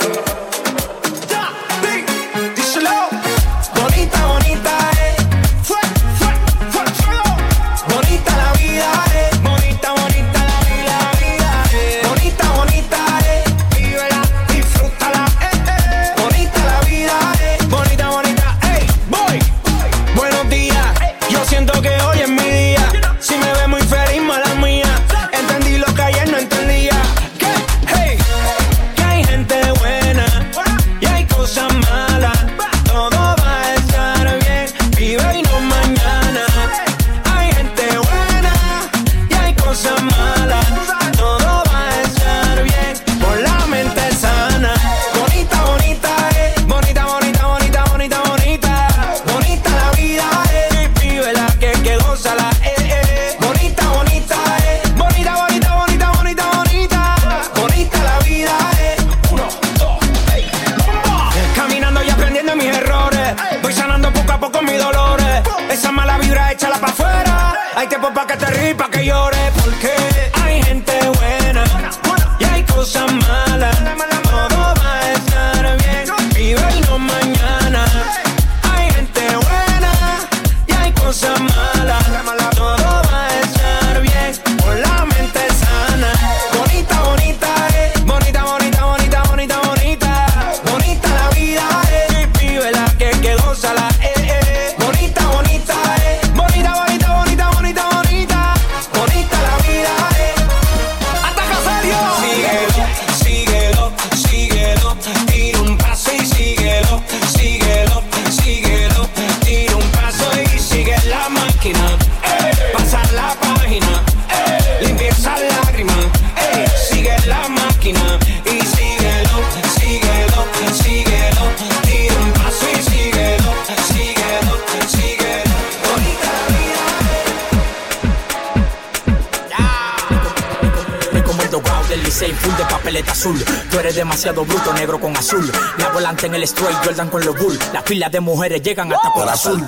[136.25, 137.59] En el straight, Jordan con los bull.
[137.73, 139.65] Las filas de mujeres llegan hasta por azul.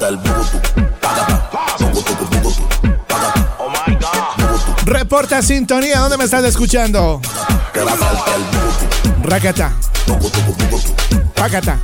[4.85, 7.21] Reporta sintonía, ¿dónde me estás escuchando?
[9.23, 9.73] Rakata.
[11.35, 11.79] Pacata.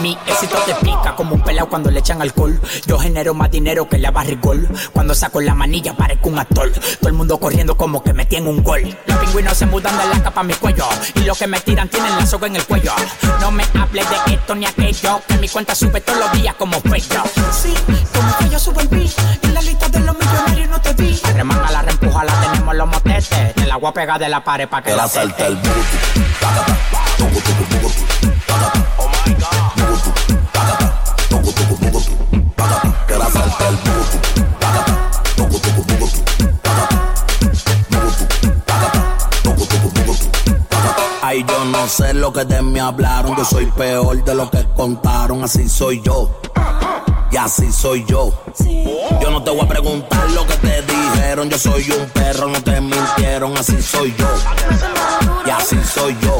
[0.00, 2.60] Mi éxito te pica como un pelao cuando le echan alcohol.
[2.86, 4.68] Yo genero más dinero que la barrigol.
[4.92, 6.70] Cuando saco la manilla parezco un actor.
[6.70, 8.96] Todo el mundo corriendo como que me tiene un gol.
[9.26, 10.88] Pingüinos se mudan de la capa a mi cuello.
[11.14, 12.92] Y los que me tiran tienen la soga en el cuello.
[13.40, 15.20] No me hables de esto ni aquello.
[15.26, 17.22] Que mi cuenta sube todos los días como pecho.
[17.50, 17.74] Sí,
[18.14, 19.12] como que yo subo el beat.
[19.42, 21.18] En la lista de los millonarios no te vi.
[21.24, 23.54] La remanga, la reempuja, la tenemos en los motetes.
[23.54, 25.58] Te la voy a pegar de la pared pa' que la salte el
[41.86, 43.36] no sé lo que de mí hablaron.
[43.36, 45.44] Yo soy peor de lo que contaron.
[45.44, 46.28] Así soy yo.
[47.30, 48.32] Y así soy yo.
[49.22, 51.48] Yo no te voy a preguntar lo que te dijeron.
[51.48, 53.56] Yo soy un perro, no te mintieron.
[53.56, 54.26] Así soy yo.
[55.46, 56.36] Y así soy yo.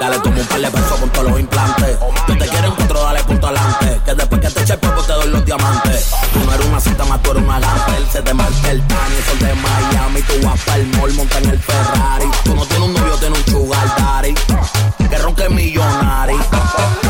[0.00, 1.98] Dale, toma un par de pesos con todos los implantes.
[2.28, 4.00] Yo te quiero encuentro, dale punto adelante.
[4.04, 6.10] Que después que te eche el polvo te doy los diamantes.
[6.34, 7.92] Tú no eres una cita más, tú eres una gante.
[8.12, 10.22] Se te marca el tan y sol de Miami.
[10.22, 12.26] Tú vas para el mall, monta en el Ferrari.
[12.44, 12.95] Tú no tienes un un.
[15.36, 17.05] Que millonario.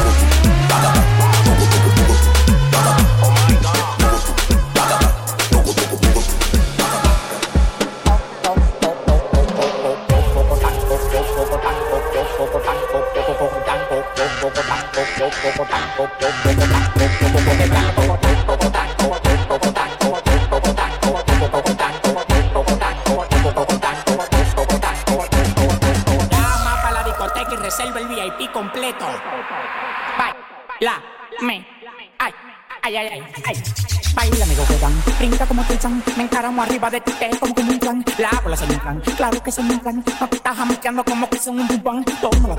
[36.46, 39.42] Me encaramo arriba de ti, te como un plan, la bola son un plan, claro
[39.42, 42.56] que son un plan, no te estás jamequeando como que son un pupán, toma la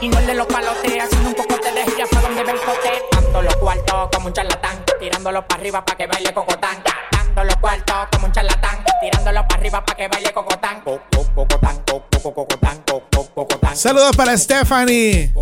[0.00, 2.58] y no el de los palotes, haciendo un poco de gira para donde ve el
[2.60, 6.76] cote, dando los cuartos como un charlatán, tirándolo para arriba para que baile cocotán,
[7.10, 11.26] dando los cuartos como un charlatán, tirándolo para arriba para que baile cocotán, co- co-
[11.34, 13.76] cocotán, co- co- cocotán, co- co- cocotán.
[13.76, 15.34] Saludos para Stephanie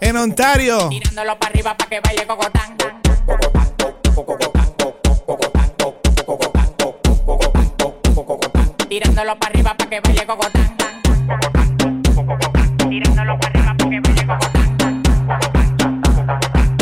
[0.00, 0.88] en Ontario.
[0.88, 2.76] Tirándolo para arriba para que baile cocotán.
[9.28, 10.76] Tirándolo para arriba para que baile cocotán.
[12.88, 14.78] Tirándolo para arriba para que baile cocotán.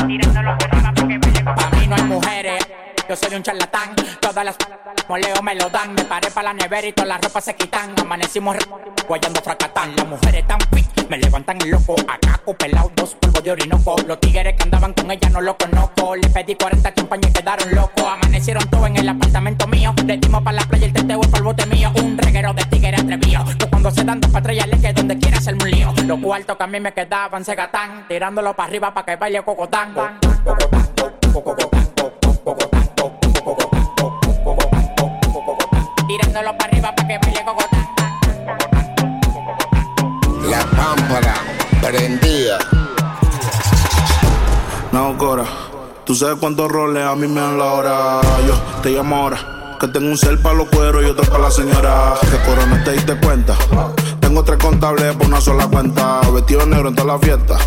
[0.06, 1.56] Tirándolo para arriba para que baile cocotán.
[1.56, 2.68] Para mí no hay mujeres.
[3.08, 4.56] Yo soy un charlatán, todas las
[5.08, 5.94] moleo me lo dan.
[5.94, 7.94] Me paré para la nevera y todas las ropas se quitan.
[8.00, 8.56] Amanecimos
[9.08, 9.96] guayando fracatán.
[9.96, 11.96] Las mujeres tan fit, me levantan el loco.
[12.08, 13.96] Acá pelado, dos polvos de orinoco.
[14.06, 16.16] Los tigres que andaban con ella no lo conozco.
[16.16, 18.04] Le pedí 40 champañas y quedaron locos.
[18.04, 19.94] Amanecieron todos en el apartamento mío.
[20.04, 21.92] Le dimos para la playa el teteo es para el bote mío.
[21.96, 22.15] Un
[23.96, 25.92] se dan dos patrullas le que donde quiera hacerme un lío.
[26.04, 28.06] Los cuartos que a mí me quedaban se gatán.
[28.08, 29.94] Tirándolo para arriba para que baile cocotán.
[36.06, 37.88] Tirándolo para arriba para que baile cocotán.
[40.50, 41.34] La pámpara
[41.80, 42.58] prendida.
[44.92, 45.44] No, Cora.
[46.04, 48.20] Tú sabes cuántos roles a mí me dan la hora.
[48.46, 49.55] Yo te llamo ahora.
[49.78, 52.14] Que tengo un cel para los cueros y otro para la señora.
[52.22, 53.54] Que Cora no te diste cuenta.
[54.20, 56.20] Tengo tres contables por una sola cuenta.
[56.32, 57.58] Vestido negro en toda la fiesta.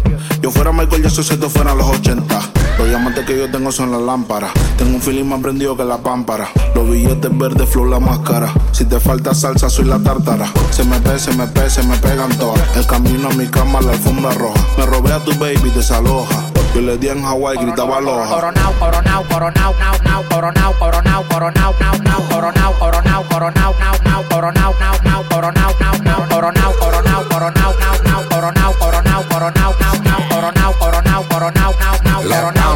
[0.42, 2.40] Yo fuera Michael Jackson si esto fuera los 80.
[2.80, 4.52] Los diamantes que yo tengo son las lámparas.
[4.78, 6.50] Tengo un feeling más prendido que la pámpara.
[6.74, 8.52] Los billetes verdes, flow la máscara.
[8.72, 10.52] Si te falta salsa, soy la tártara.
[10.72, 12.76] Se me pe, se me pe, se me pegan todas.
[12.76, 14.60] El camino a mi cama, la alfombra roja.
[14.78, 16.59] Me robé a tu baby, desaloja.
[16.76, 18.30] Yo le di en Hawaii, gritaba loja.
[18.30, 24.24] Coronao, coronao, coronao, nao, nao, coronao, coronao, coronao, nao, nao, coronao, coronao, coronao, nao, nao,
[24.30, 29.98] coronao, nao, nao, coronao, nao, nao, coronao, coronao, coronao, nao, nao, coronao, coronao, coronao, nao,
[30.06, 32.76] nao, coronao, coronao, coronao, nao, nao, coronao,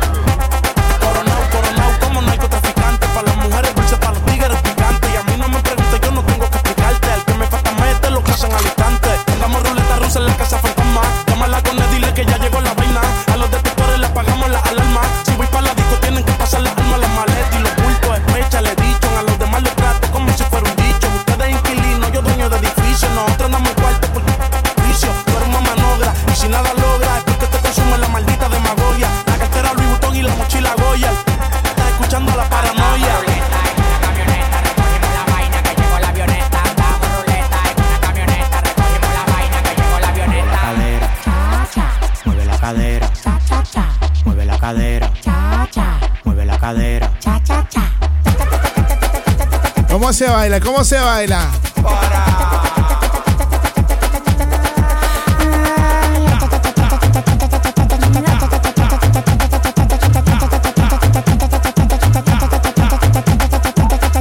[50.11, 50.59] ¿Cómo se baila?
[50.59, 51.49] ¿Cómo se baila?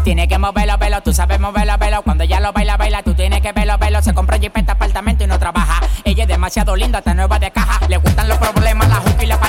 [0.05, 2.03] Tiene que moverlo, velo, tú sabes moverlo, velo.
[2.03, 4.01] Cuando ella lo baila, baila, tú tienes que verlo, velo.
[4.01, 5.81] Se compra jipeta, apartamento y no trabaja.
[6.05, 7.81] Ella es demasiado linda, está nueva de caja.
[7.89, 9.41] Le gustan los problemas, la juca y la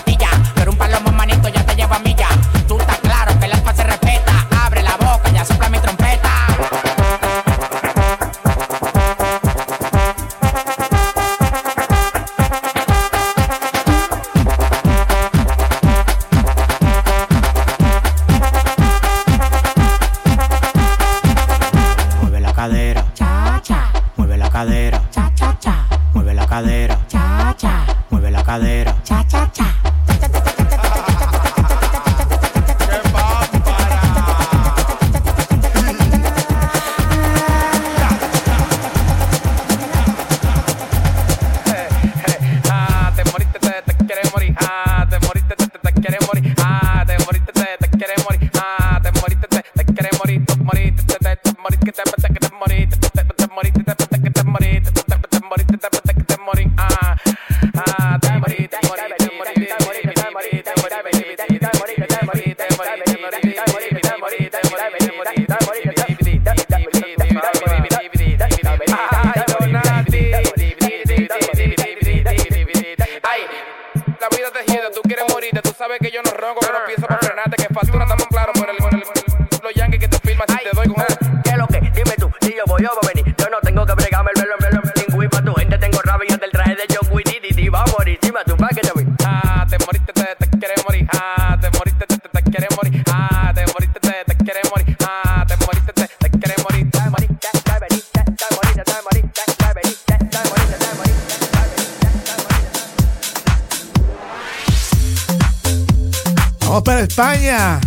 [106.71, 107.81] Vamos para España.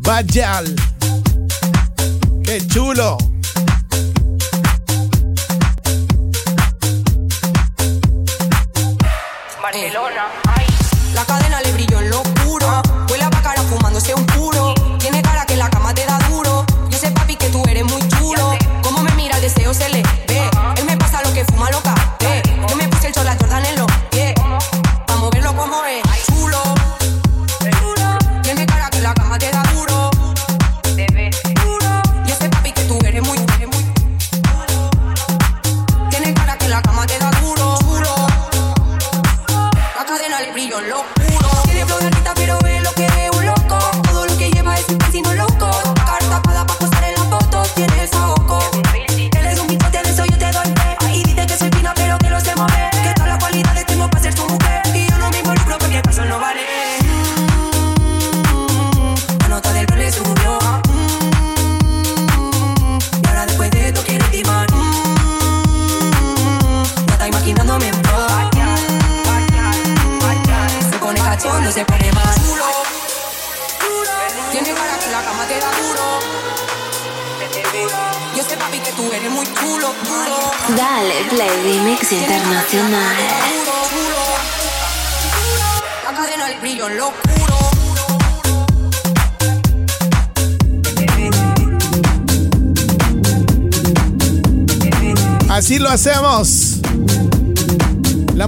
[0.00, 0.76] Bajal.
[2.44, 3.16] Qué chulo.
[9.62, 10.26] Barcelona.
[10.54, 10.66] Ay.
[11.14, 11.62] La cadena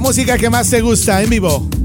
[0.07, 1.76] música que más te gusta en vivo.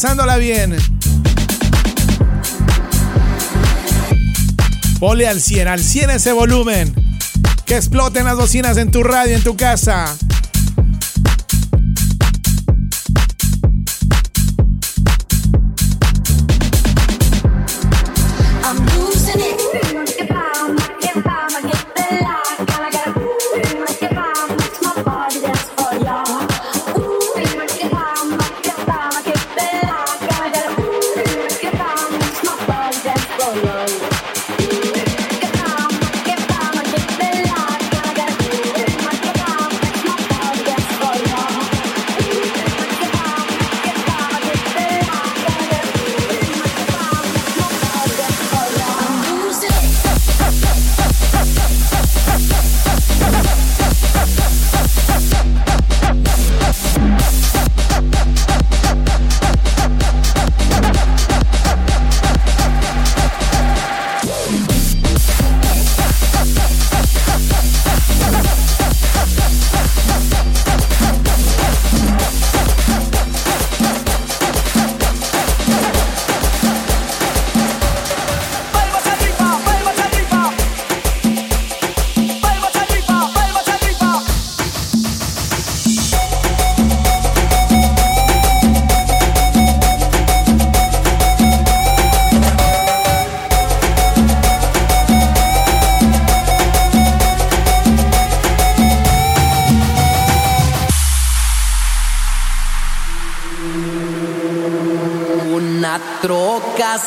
[0.00, 0.74] pasándola bien.
[4.98, 6.94] Ponle al 100, al 100 ese volumen.
[7.66, 10.16] Que exploten las bocinas en tu radio, en tu casa.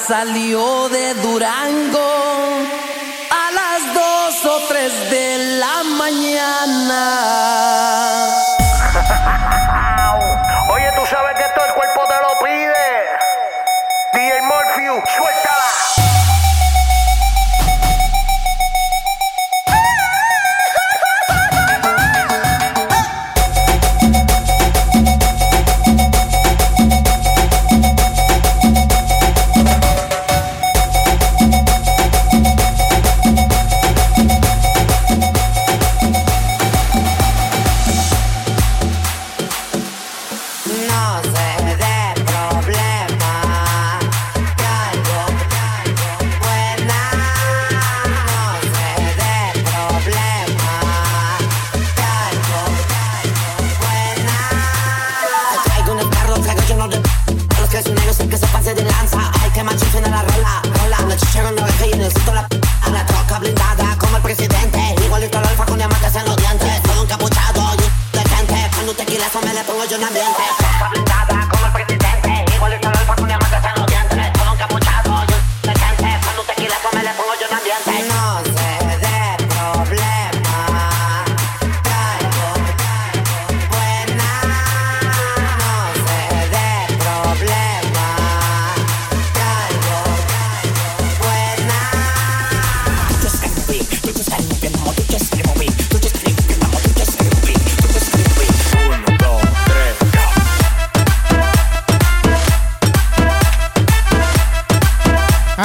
[0.08, 0.63] salió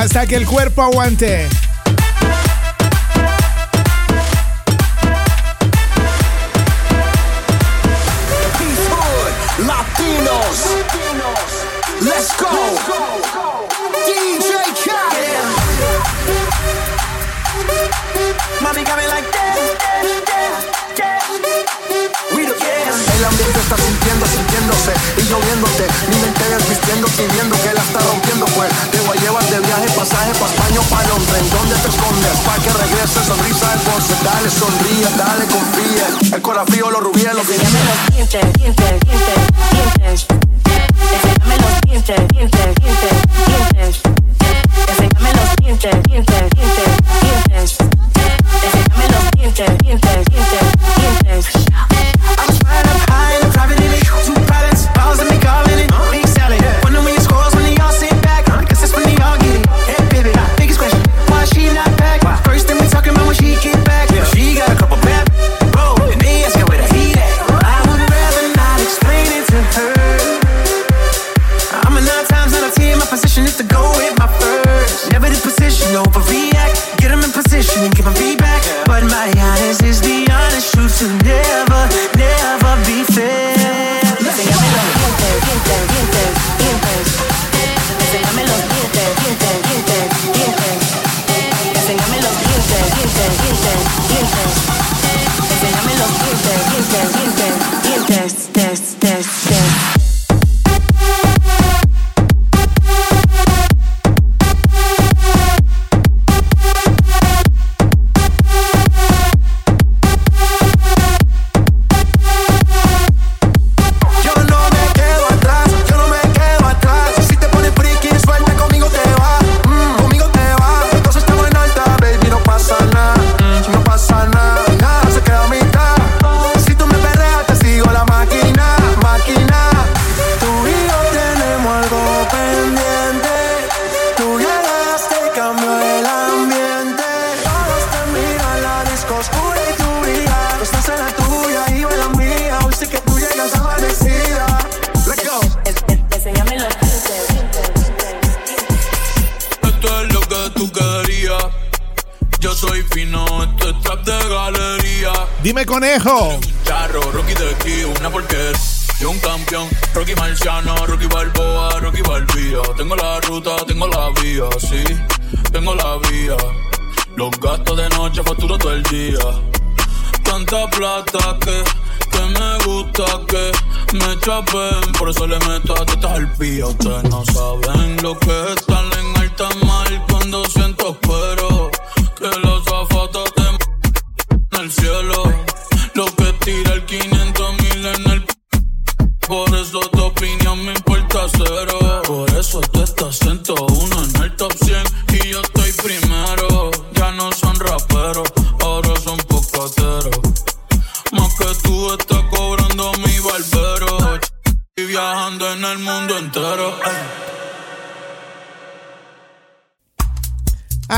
[0.09, 1.47] hasta que el cuerpo aguante.
[9.67, 10.57] Latinos.
[12.01, 12.49] Let's go.
[14.07, 14.51] DJ
[14.83, 15.45] Khaled.
[18.63, 19.59] Mami, got me like that,
[22.35, 25.87] We the El ambiente está sintiendo, sintiéndose y lloviéndote.
[26.09, 27.78] Mi mente desvistiendo, pidiendo que
[32.19, 32.39] ¿Dónde te escondes?
[32.45, 34.15] Pa' que regrese, sonrisa del goce.
[34.25, 36.37] Dale, sonríe, dale, confía.
[36.37, 39.41] El corazón frío, los rubíes, los Enséñame los dientes, dientes, dientes,
[39.71, 40.27] dientes.
[41.13, 43.17] Enséñame los dientes, dientes, dientes,
[43.47, 44.01] dientes.
[44.89, 46.91] Enséñame los dientes, dientes, dientes,
[47.23, 47.77] dientes.
[48.65, 50.78] Enséñame los dientes, dientes, dientes.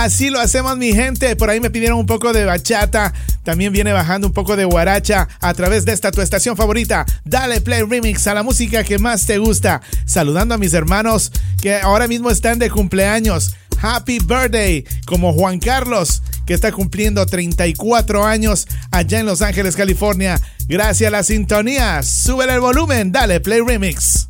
[0.02, 1.36] Así lo hacemos mi gente.
[1.36, 3.12] Por ahí me pidieron un poco de bachata.
[3.44, 7.04] También viene bajando un poco de guaracha a través de esta tu estación favorita.
[7.26, 9.82] Dale play remix a la música que más te gusta.
[10.06, 13.54] Saludando a mis hermanos que ahora mismo están de cumpleaños.
[13.82, 20.40] Happy birthday como Juan Carlos que está cumpliendo 34 años allá en Los Ángeles, California.
[20.66, 22.02] Gracias a la sintonía.
[22.02, 23.12] Sube el volumen.
[23.12, 24.29] Dale play remix.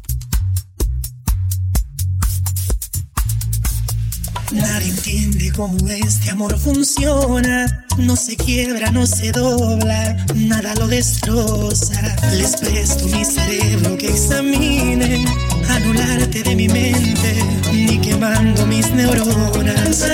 [4.53, 7.85] Nadie entiende cómo este amor funciona.
[7.99, 12.17] No se quiebra, no se dobla, nada lo destroza.
[12.33, 15.25] Les presto mi cerebro que examine,
[15.69, 20.05] anularte de mi mente, ni quemando mis neuronas.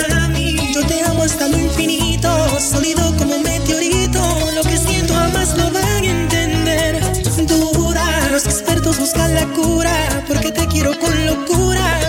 [0.75, 2.29] Yo te amo hasta lo infinito,
[2.61, 4.21] sólido como meteorito.
[4.55, 7.01] Lo que siento jamás lo van a entender.
[7.49, 12.01] Duda, los expertos buscan la cura, porque te quiero con locura.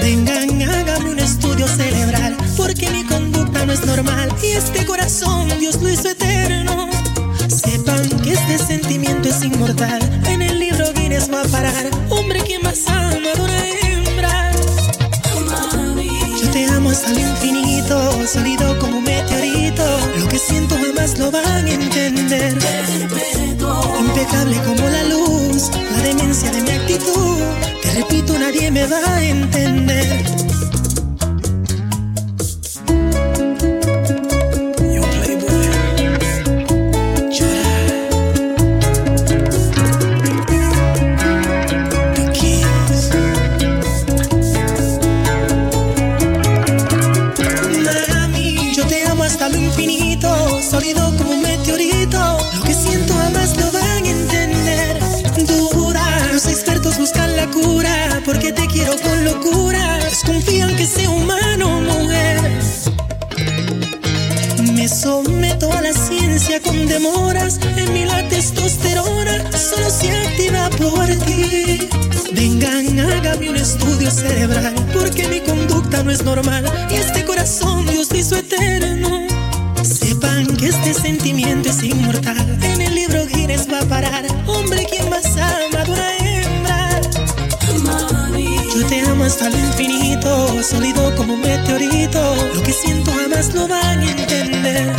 [0.00, 4.32] Vengan, hágame un estudio cerebral, porque mi conducta no es normal.
[4.42, 6.88] Y este corazón Dios lo hizo eterno.
[7.48, 10.00] Sepan que este sentimiento es inmortal.
[10.26, 11.90] En el libro Guinness va a parar.
[12.08, 14.52] Hombre que más ama de hembra.
[16.40, 19.84] Yo te amo hasta el infinito, sólido como un meteorito.
[20.18, 22.56] Lo que siento jamás lo van a entender.
[24.00, 27.28] Impecable como la luz, la demencia de mi actitud
[27.98, 30.24] repito, nadie me va a entender.
[37.32, 37.52] Yo
[48.76, 50.28] yo te amo hasta lo infinito,
[50.62, 51.07] sólido.
[60.28, 62.40] confían que sea humano, mujer.
[64.74, 67.58] Me someto a la ciencia con demoras.
[67.76, 71.88] En mí la testosterona solo se activa por ti.
[72.32, 74.74] Vengan, hágame un estudio cerebral.
[74.92, 76.64] Porque mi conducta no es normal.
[76.90, 79.26] Y este corazón Dios hizo eterno.
[79.82, 82.58] Sepan que este sentimiento es inmortal.
[82.62, 84.24] En el libro Guinness va a parar.
[84.46, 86.27] Hombre, quien más ama, dura
[89.28, 92.34] hasta el infinito, sólido como un meteorito.
[92.54, 94.96] Lo que siento jamás lo van a entender.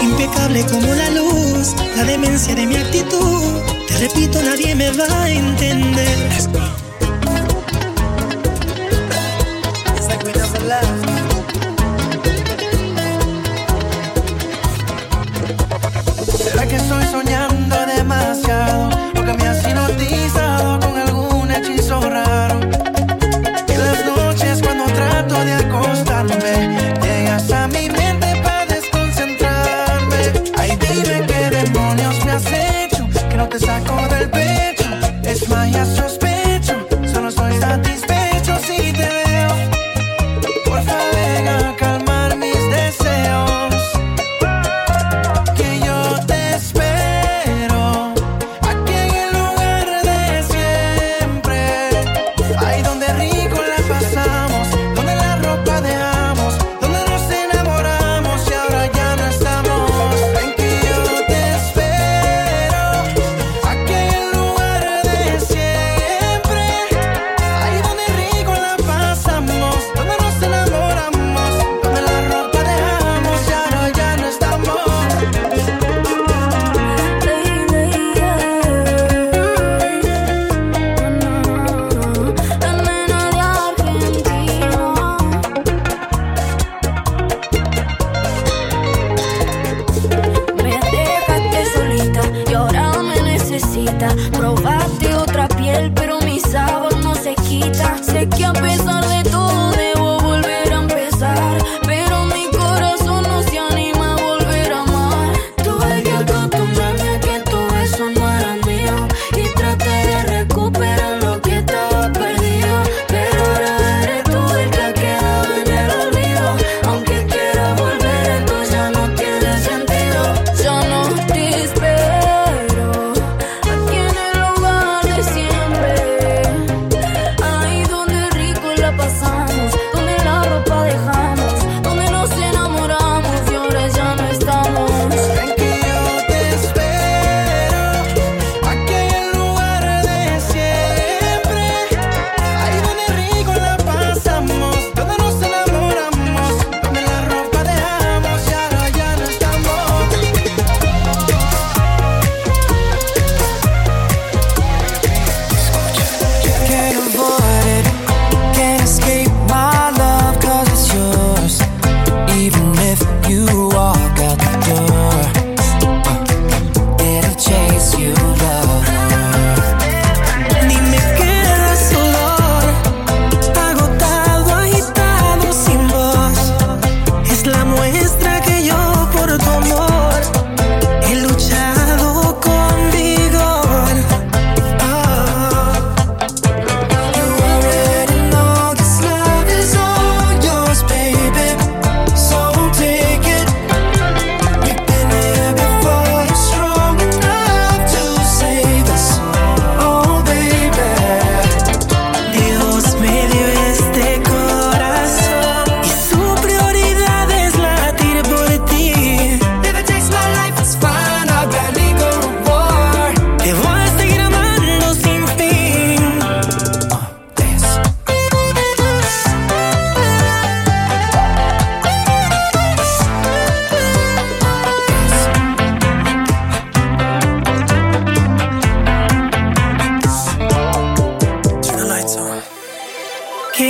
[0.00, 3.60] Impecable como la luz, la demencia de mi actitud.
[3.86, 6.85] Te repito, nadie me va a entender.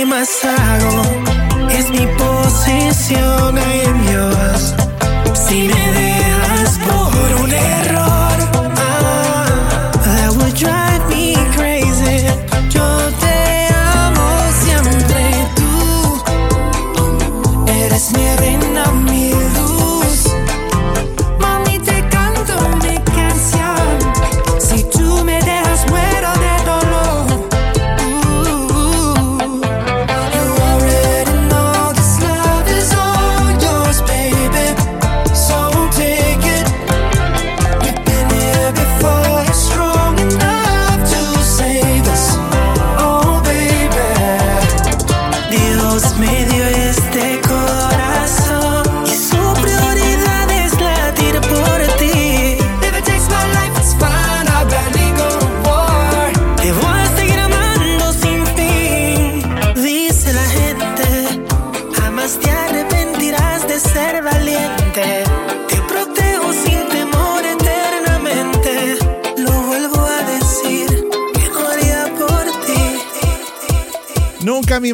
[0.07, 1.01] más hago?
[1.69, 4.75] Es mi posición, en am yours.
[5.33, 6.06] Si me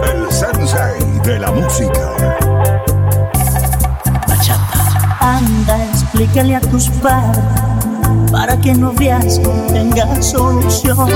[0.04, 2.16] El sensei de la música.
[5.20, 7.44] Anda, explícale a tus padres
[8.32, 9.40] para que no veas
[9.72, 11.10] tenga solución.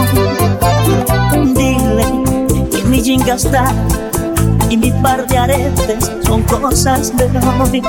[1.54, 2.06] Dile
[2.72, 3.74] que mi jinga está
[4.70, 7.82] y mi par de aretes son cosas de hoy.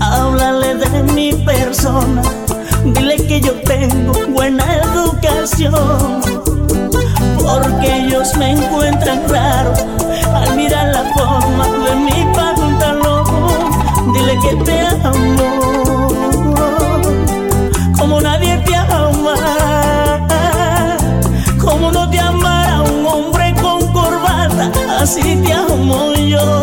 [0.00, 2.22] Háblale de mi persona,
[2.84, 6.59] dile que yo tengo buena educación.
[7.52, 9.72] Porque ellos me encuentran raro
[10.34, 13.24] al mirar la forma de mi pantalón.
[14.12, 16.10] Dile que te amo
[17.98, 19.34] como nadie te ama.
[21.60, 24.70] Como no te amara un hombre con corbata,
[25.00, 26.62] así te amo yo.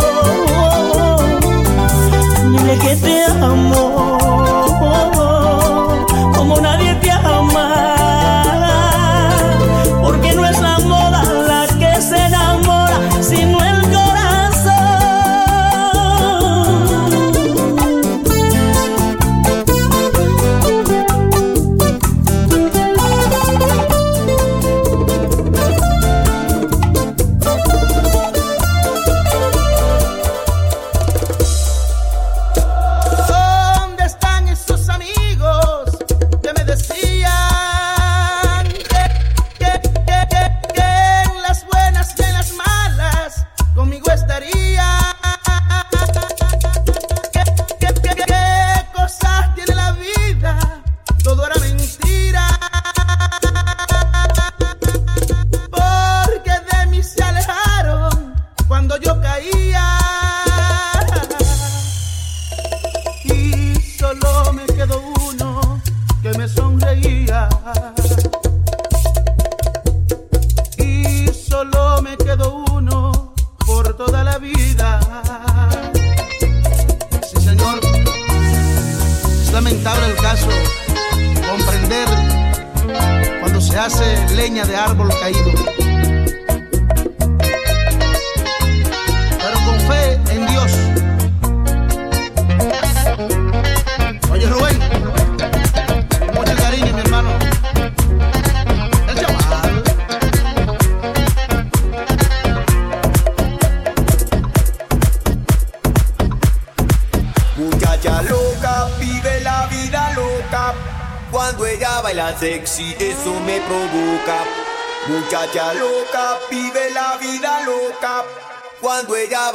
[2.52, 3.97] Dile que te amo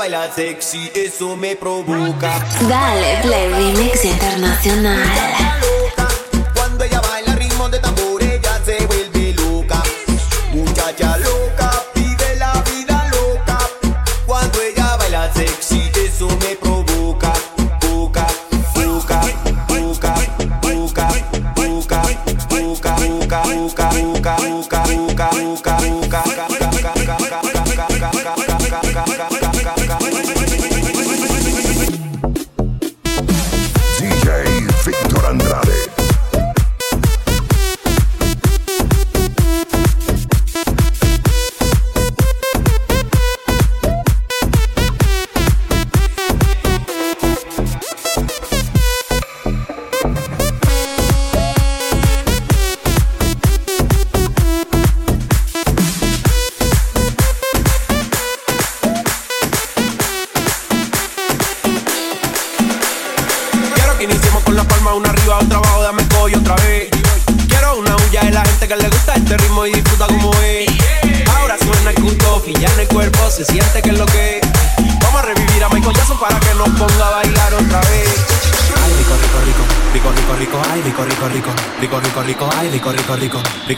[0.03, 2.45] baila sexy, eso me provoca.
[2.69, 5.01] Dale, play remix internacional.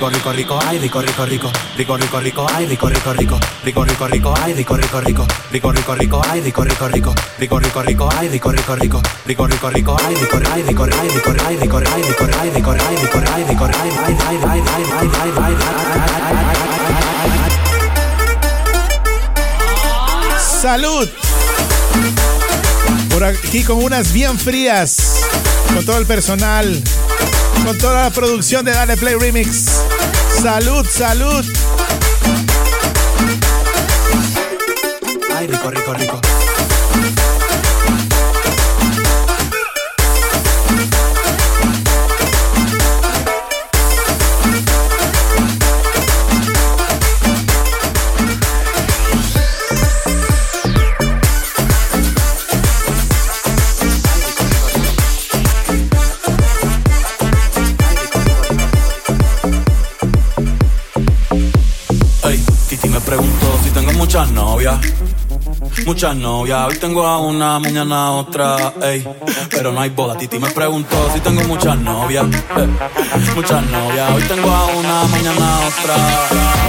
[0.09, 3.85] Rico, rico, rico, ay, rico, rico, rico, rico, rico, rico, ay, rico, rico, rico, rico,
[3.85, 7.81] rico, rico, ay, rico, rico, rico, rico, rico, rico, ay, rico, rico, rico, rico, rico,
[7.81, 11.01] rico, ay, rico, rico, rico, rico, rico, rico, ay, rico, ay, rico, ay,
[11.59, 12.03] rico, ay, rico,
[12.37, 13.69] ay, rico, ay, rico, ay, rico, ay, rico,
[20.61, 21.09] Salud.
[23.11, 25.21] Por aquí con unas bien frías.
[25.75, 26.83] Con todo el personal.
[27.65, 29.85] Con toda la producción de Dale Play Remix.
[30.41, 31.45] Salud, salud.
[35.35, 36.34] Ay, rico, rico, rico.
[65.85, 68.73] Muchas novias, hoy tengo a una, mañana a otra.
[69.51, 70.17] Pero no hay boda.
[70.17, 72.25] Titi me preguntó si tengo muchas novias.
[72.57, 72.69] eh,
[73.35, 76.64] muchas novias, hoy tengo a una, mañana a otra.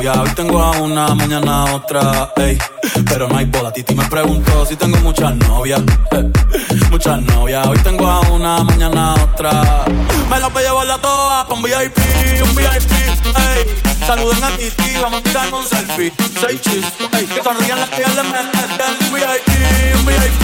[0.00, 2.56] Novias, hoy tengo a una, mañana a otra, ey.
[3.04, 3.70] Pero no hay boda.
[3.70, 5.78] Titi me preguntó si tengo muchas novias.
[6.12, 6.32] eh,
[6.90, 9.84] Muchas novias, hoy tengo a una, mañana a otra.
[10.30, 11.98] Me la voy a llevar la toa pa' un VIP,
[12.42, 12.92] un VIP,
[13.36, 13.82] ey.
[14.06, 16.12] Saluden a Titi, vamos a tirar un selfie.
[16.40, 17.26] Seis chis, ey.
[17.26, 18.92] Que sonrían las le meten.
[19.04, 20.42] Un VIP, un VIP,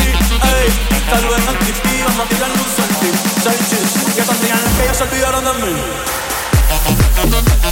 [0.53, 0.69] ey.
[1.09, 3.13] Saluden a Titi, vamos a tirar un selfie.
[3.43, 6.26] Seis chis, que sonrían las que ya se olvidaron de mí.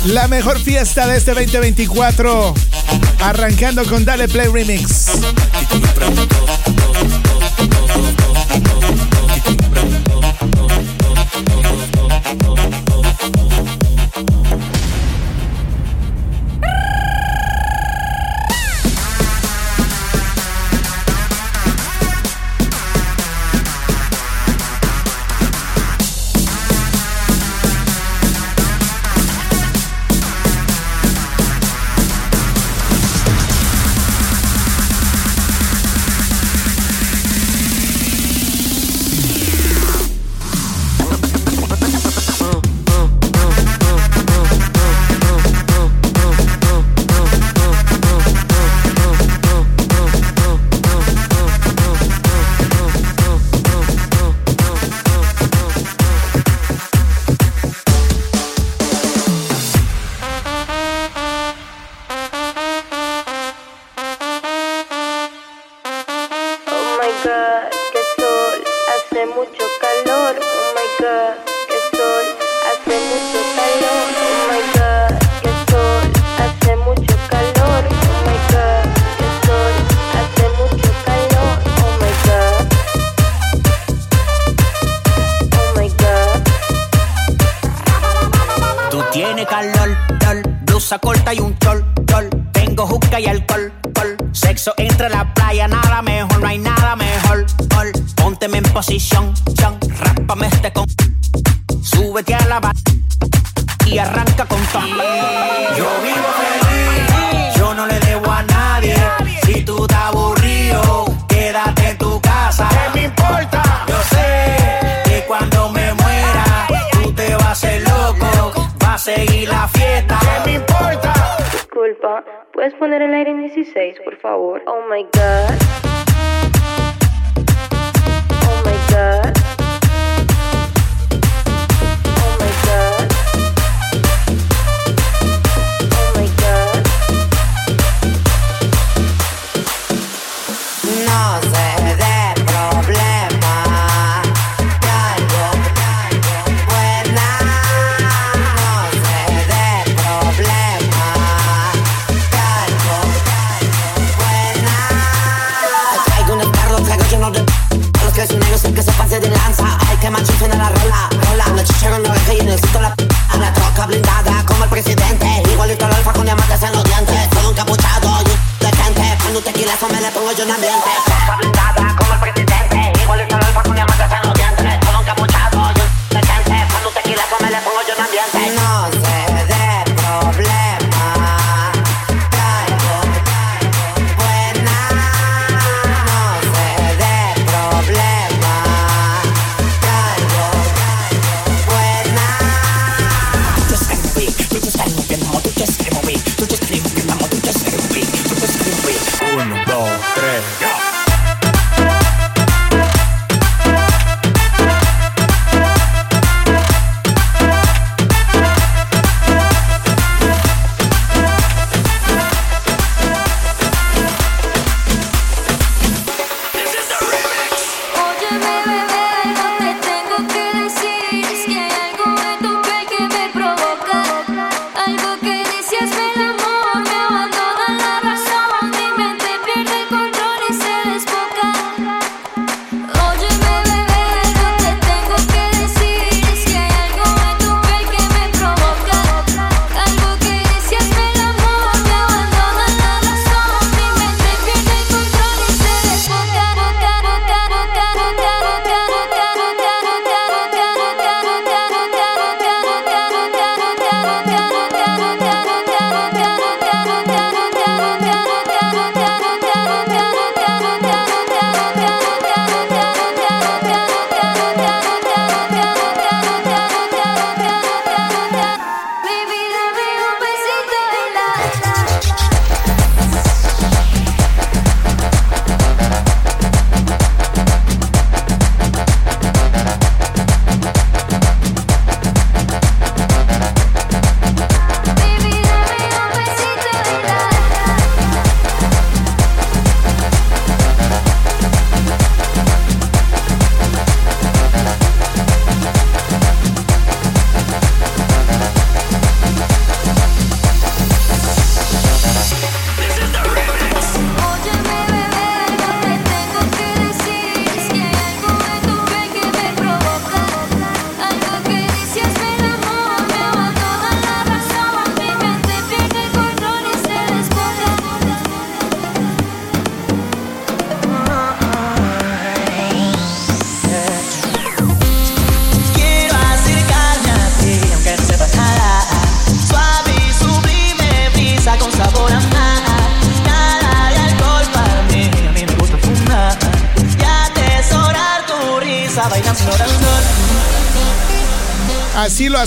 [0.04, 2.54] La mejor fiesta de este 2024.
[3.20, 5.06] Arrancando con Dale Play Remix.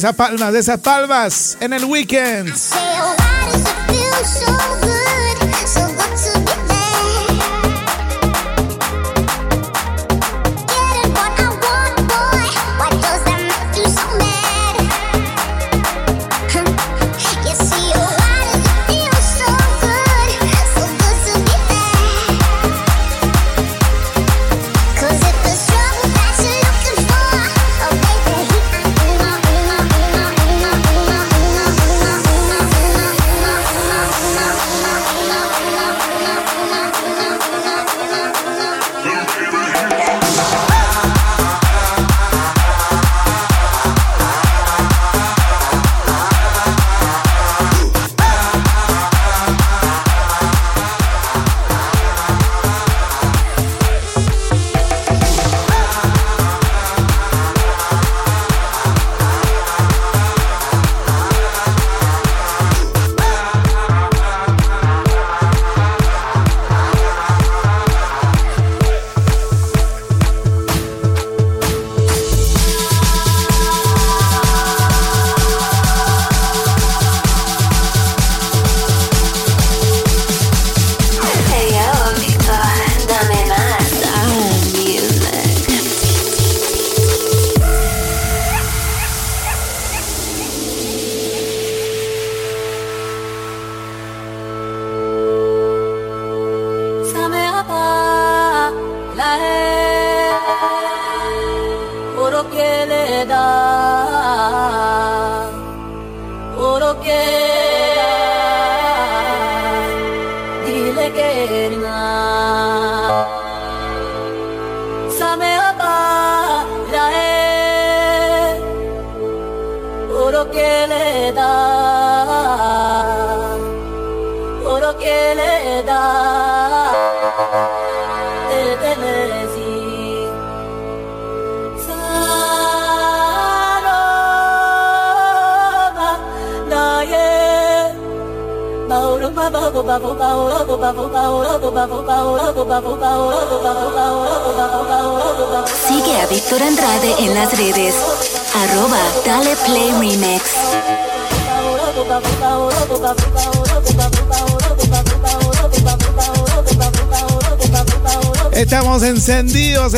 [0.00, 2.54] esas palmas, de esas palmas en el weekend.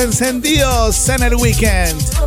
[0.03, 2.22] Encendidos en el weekend.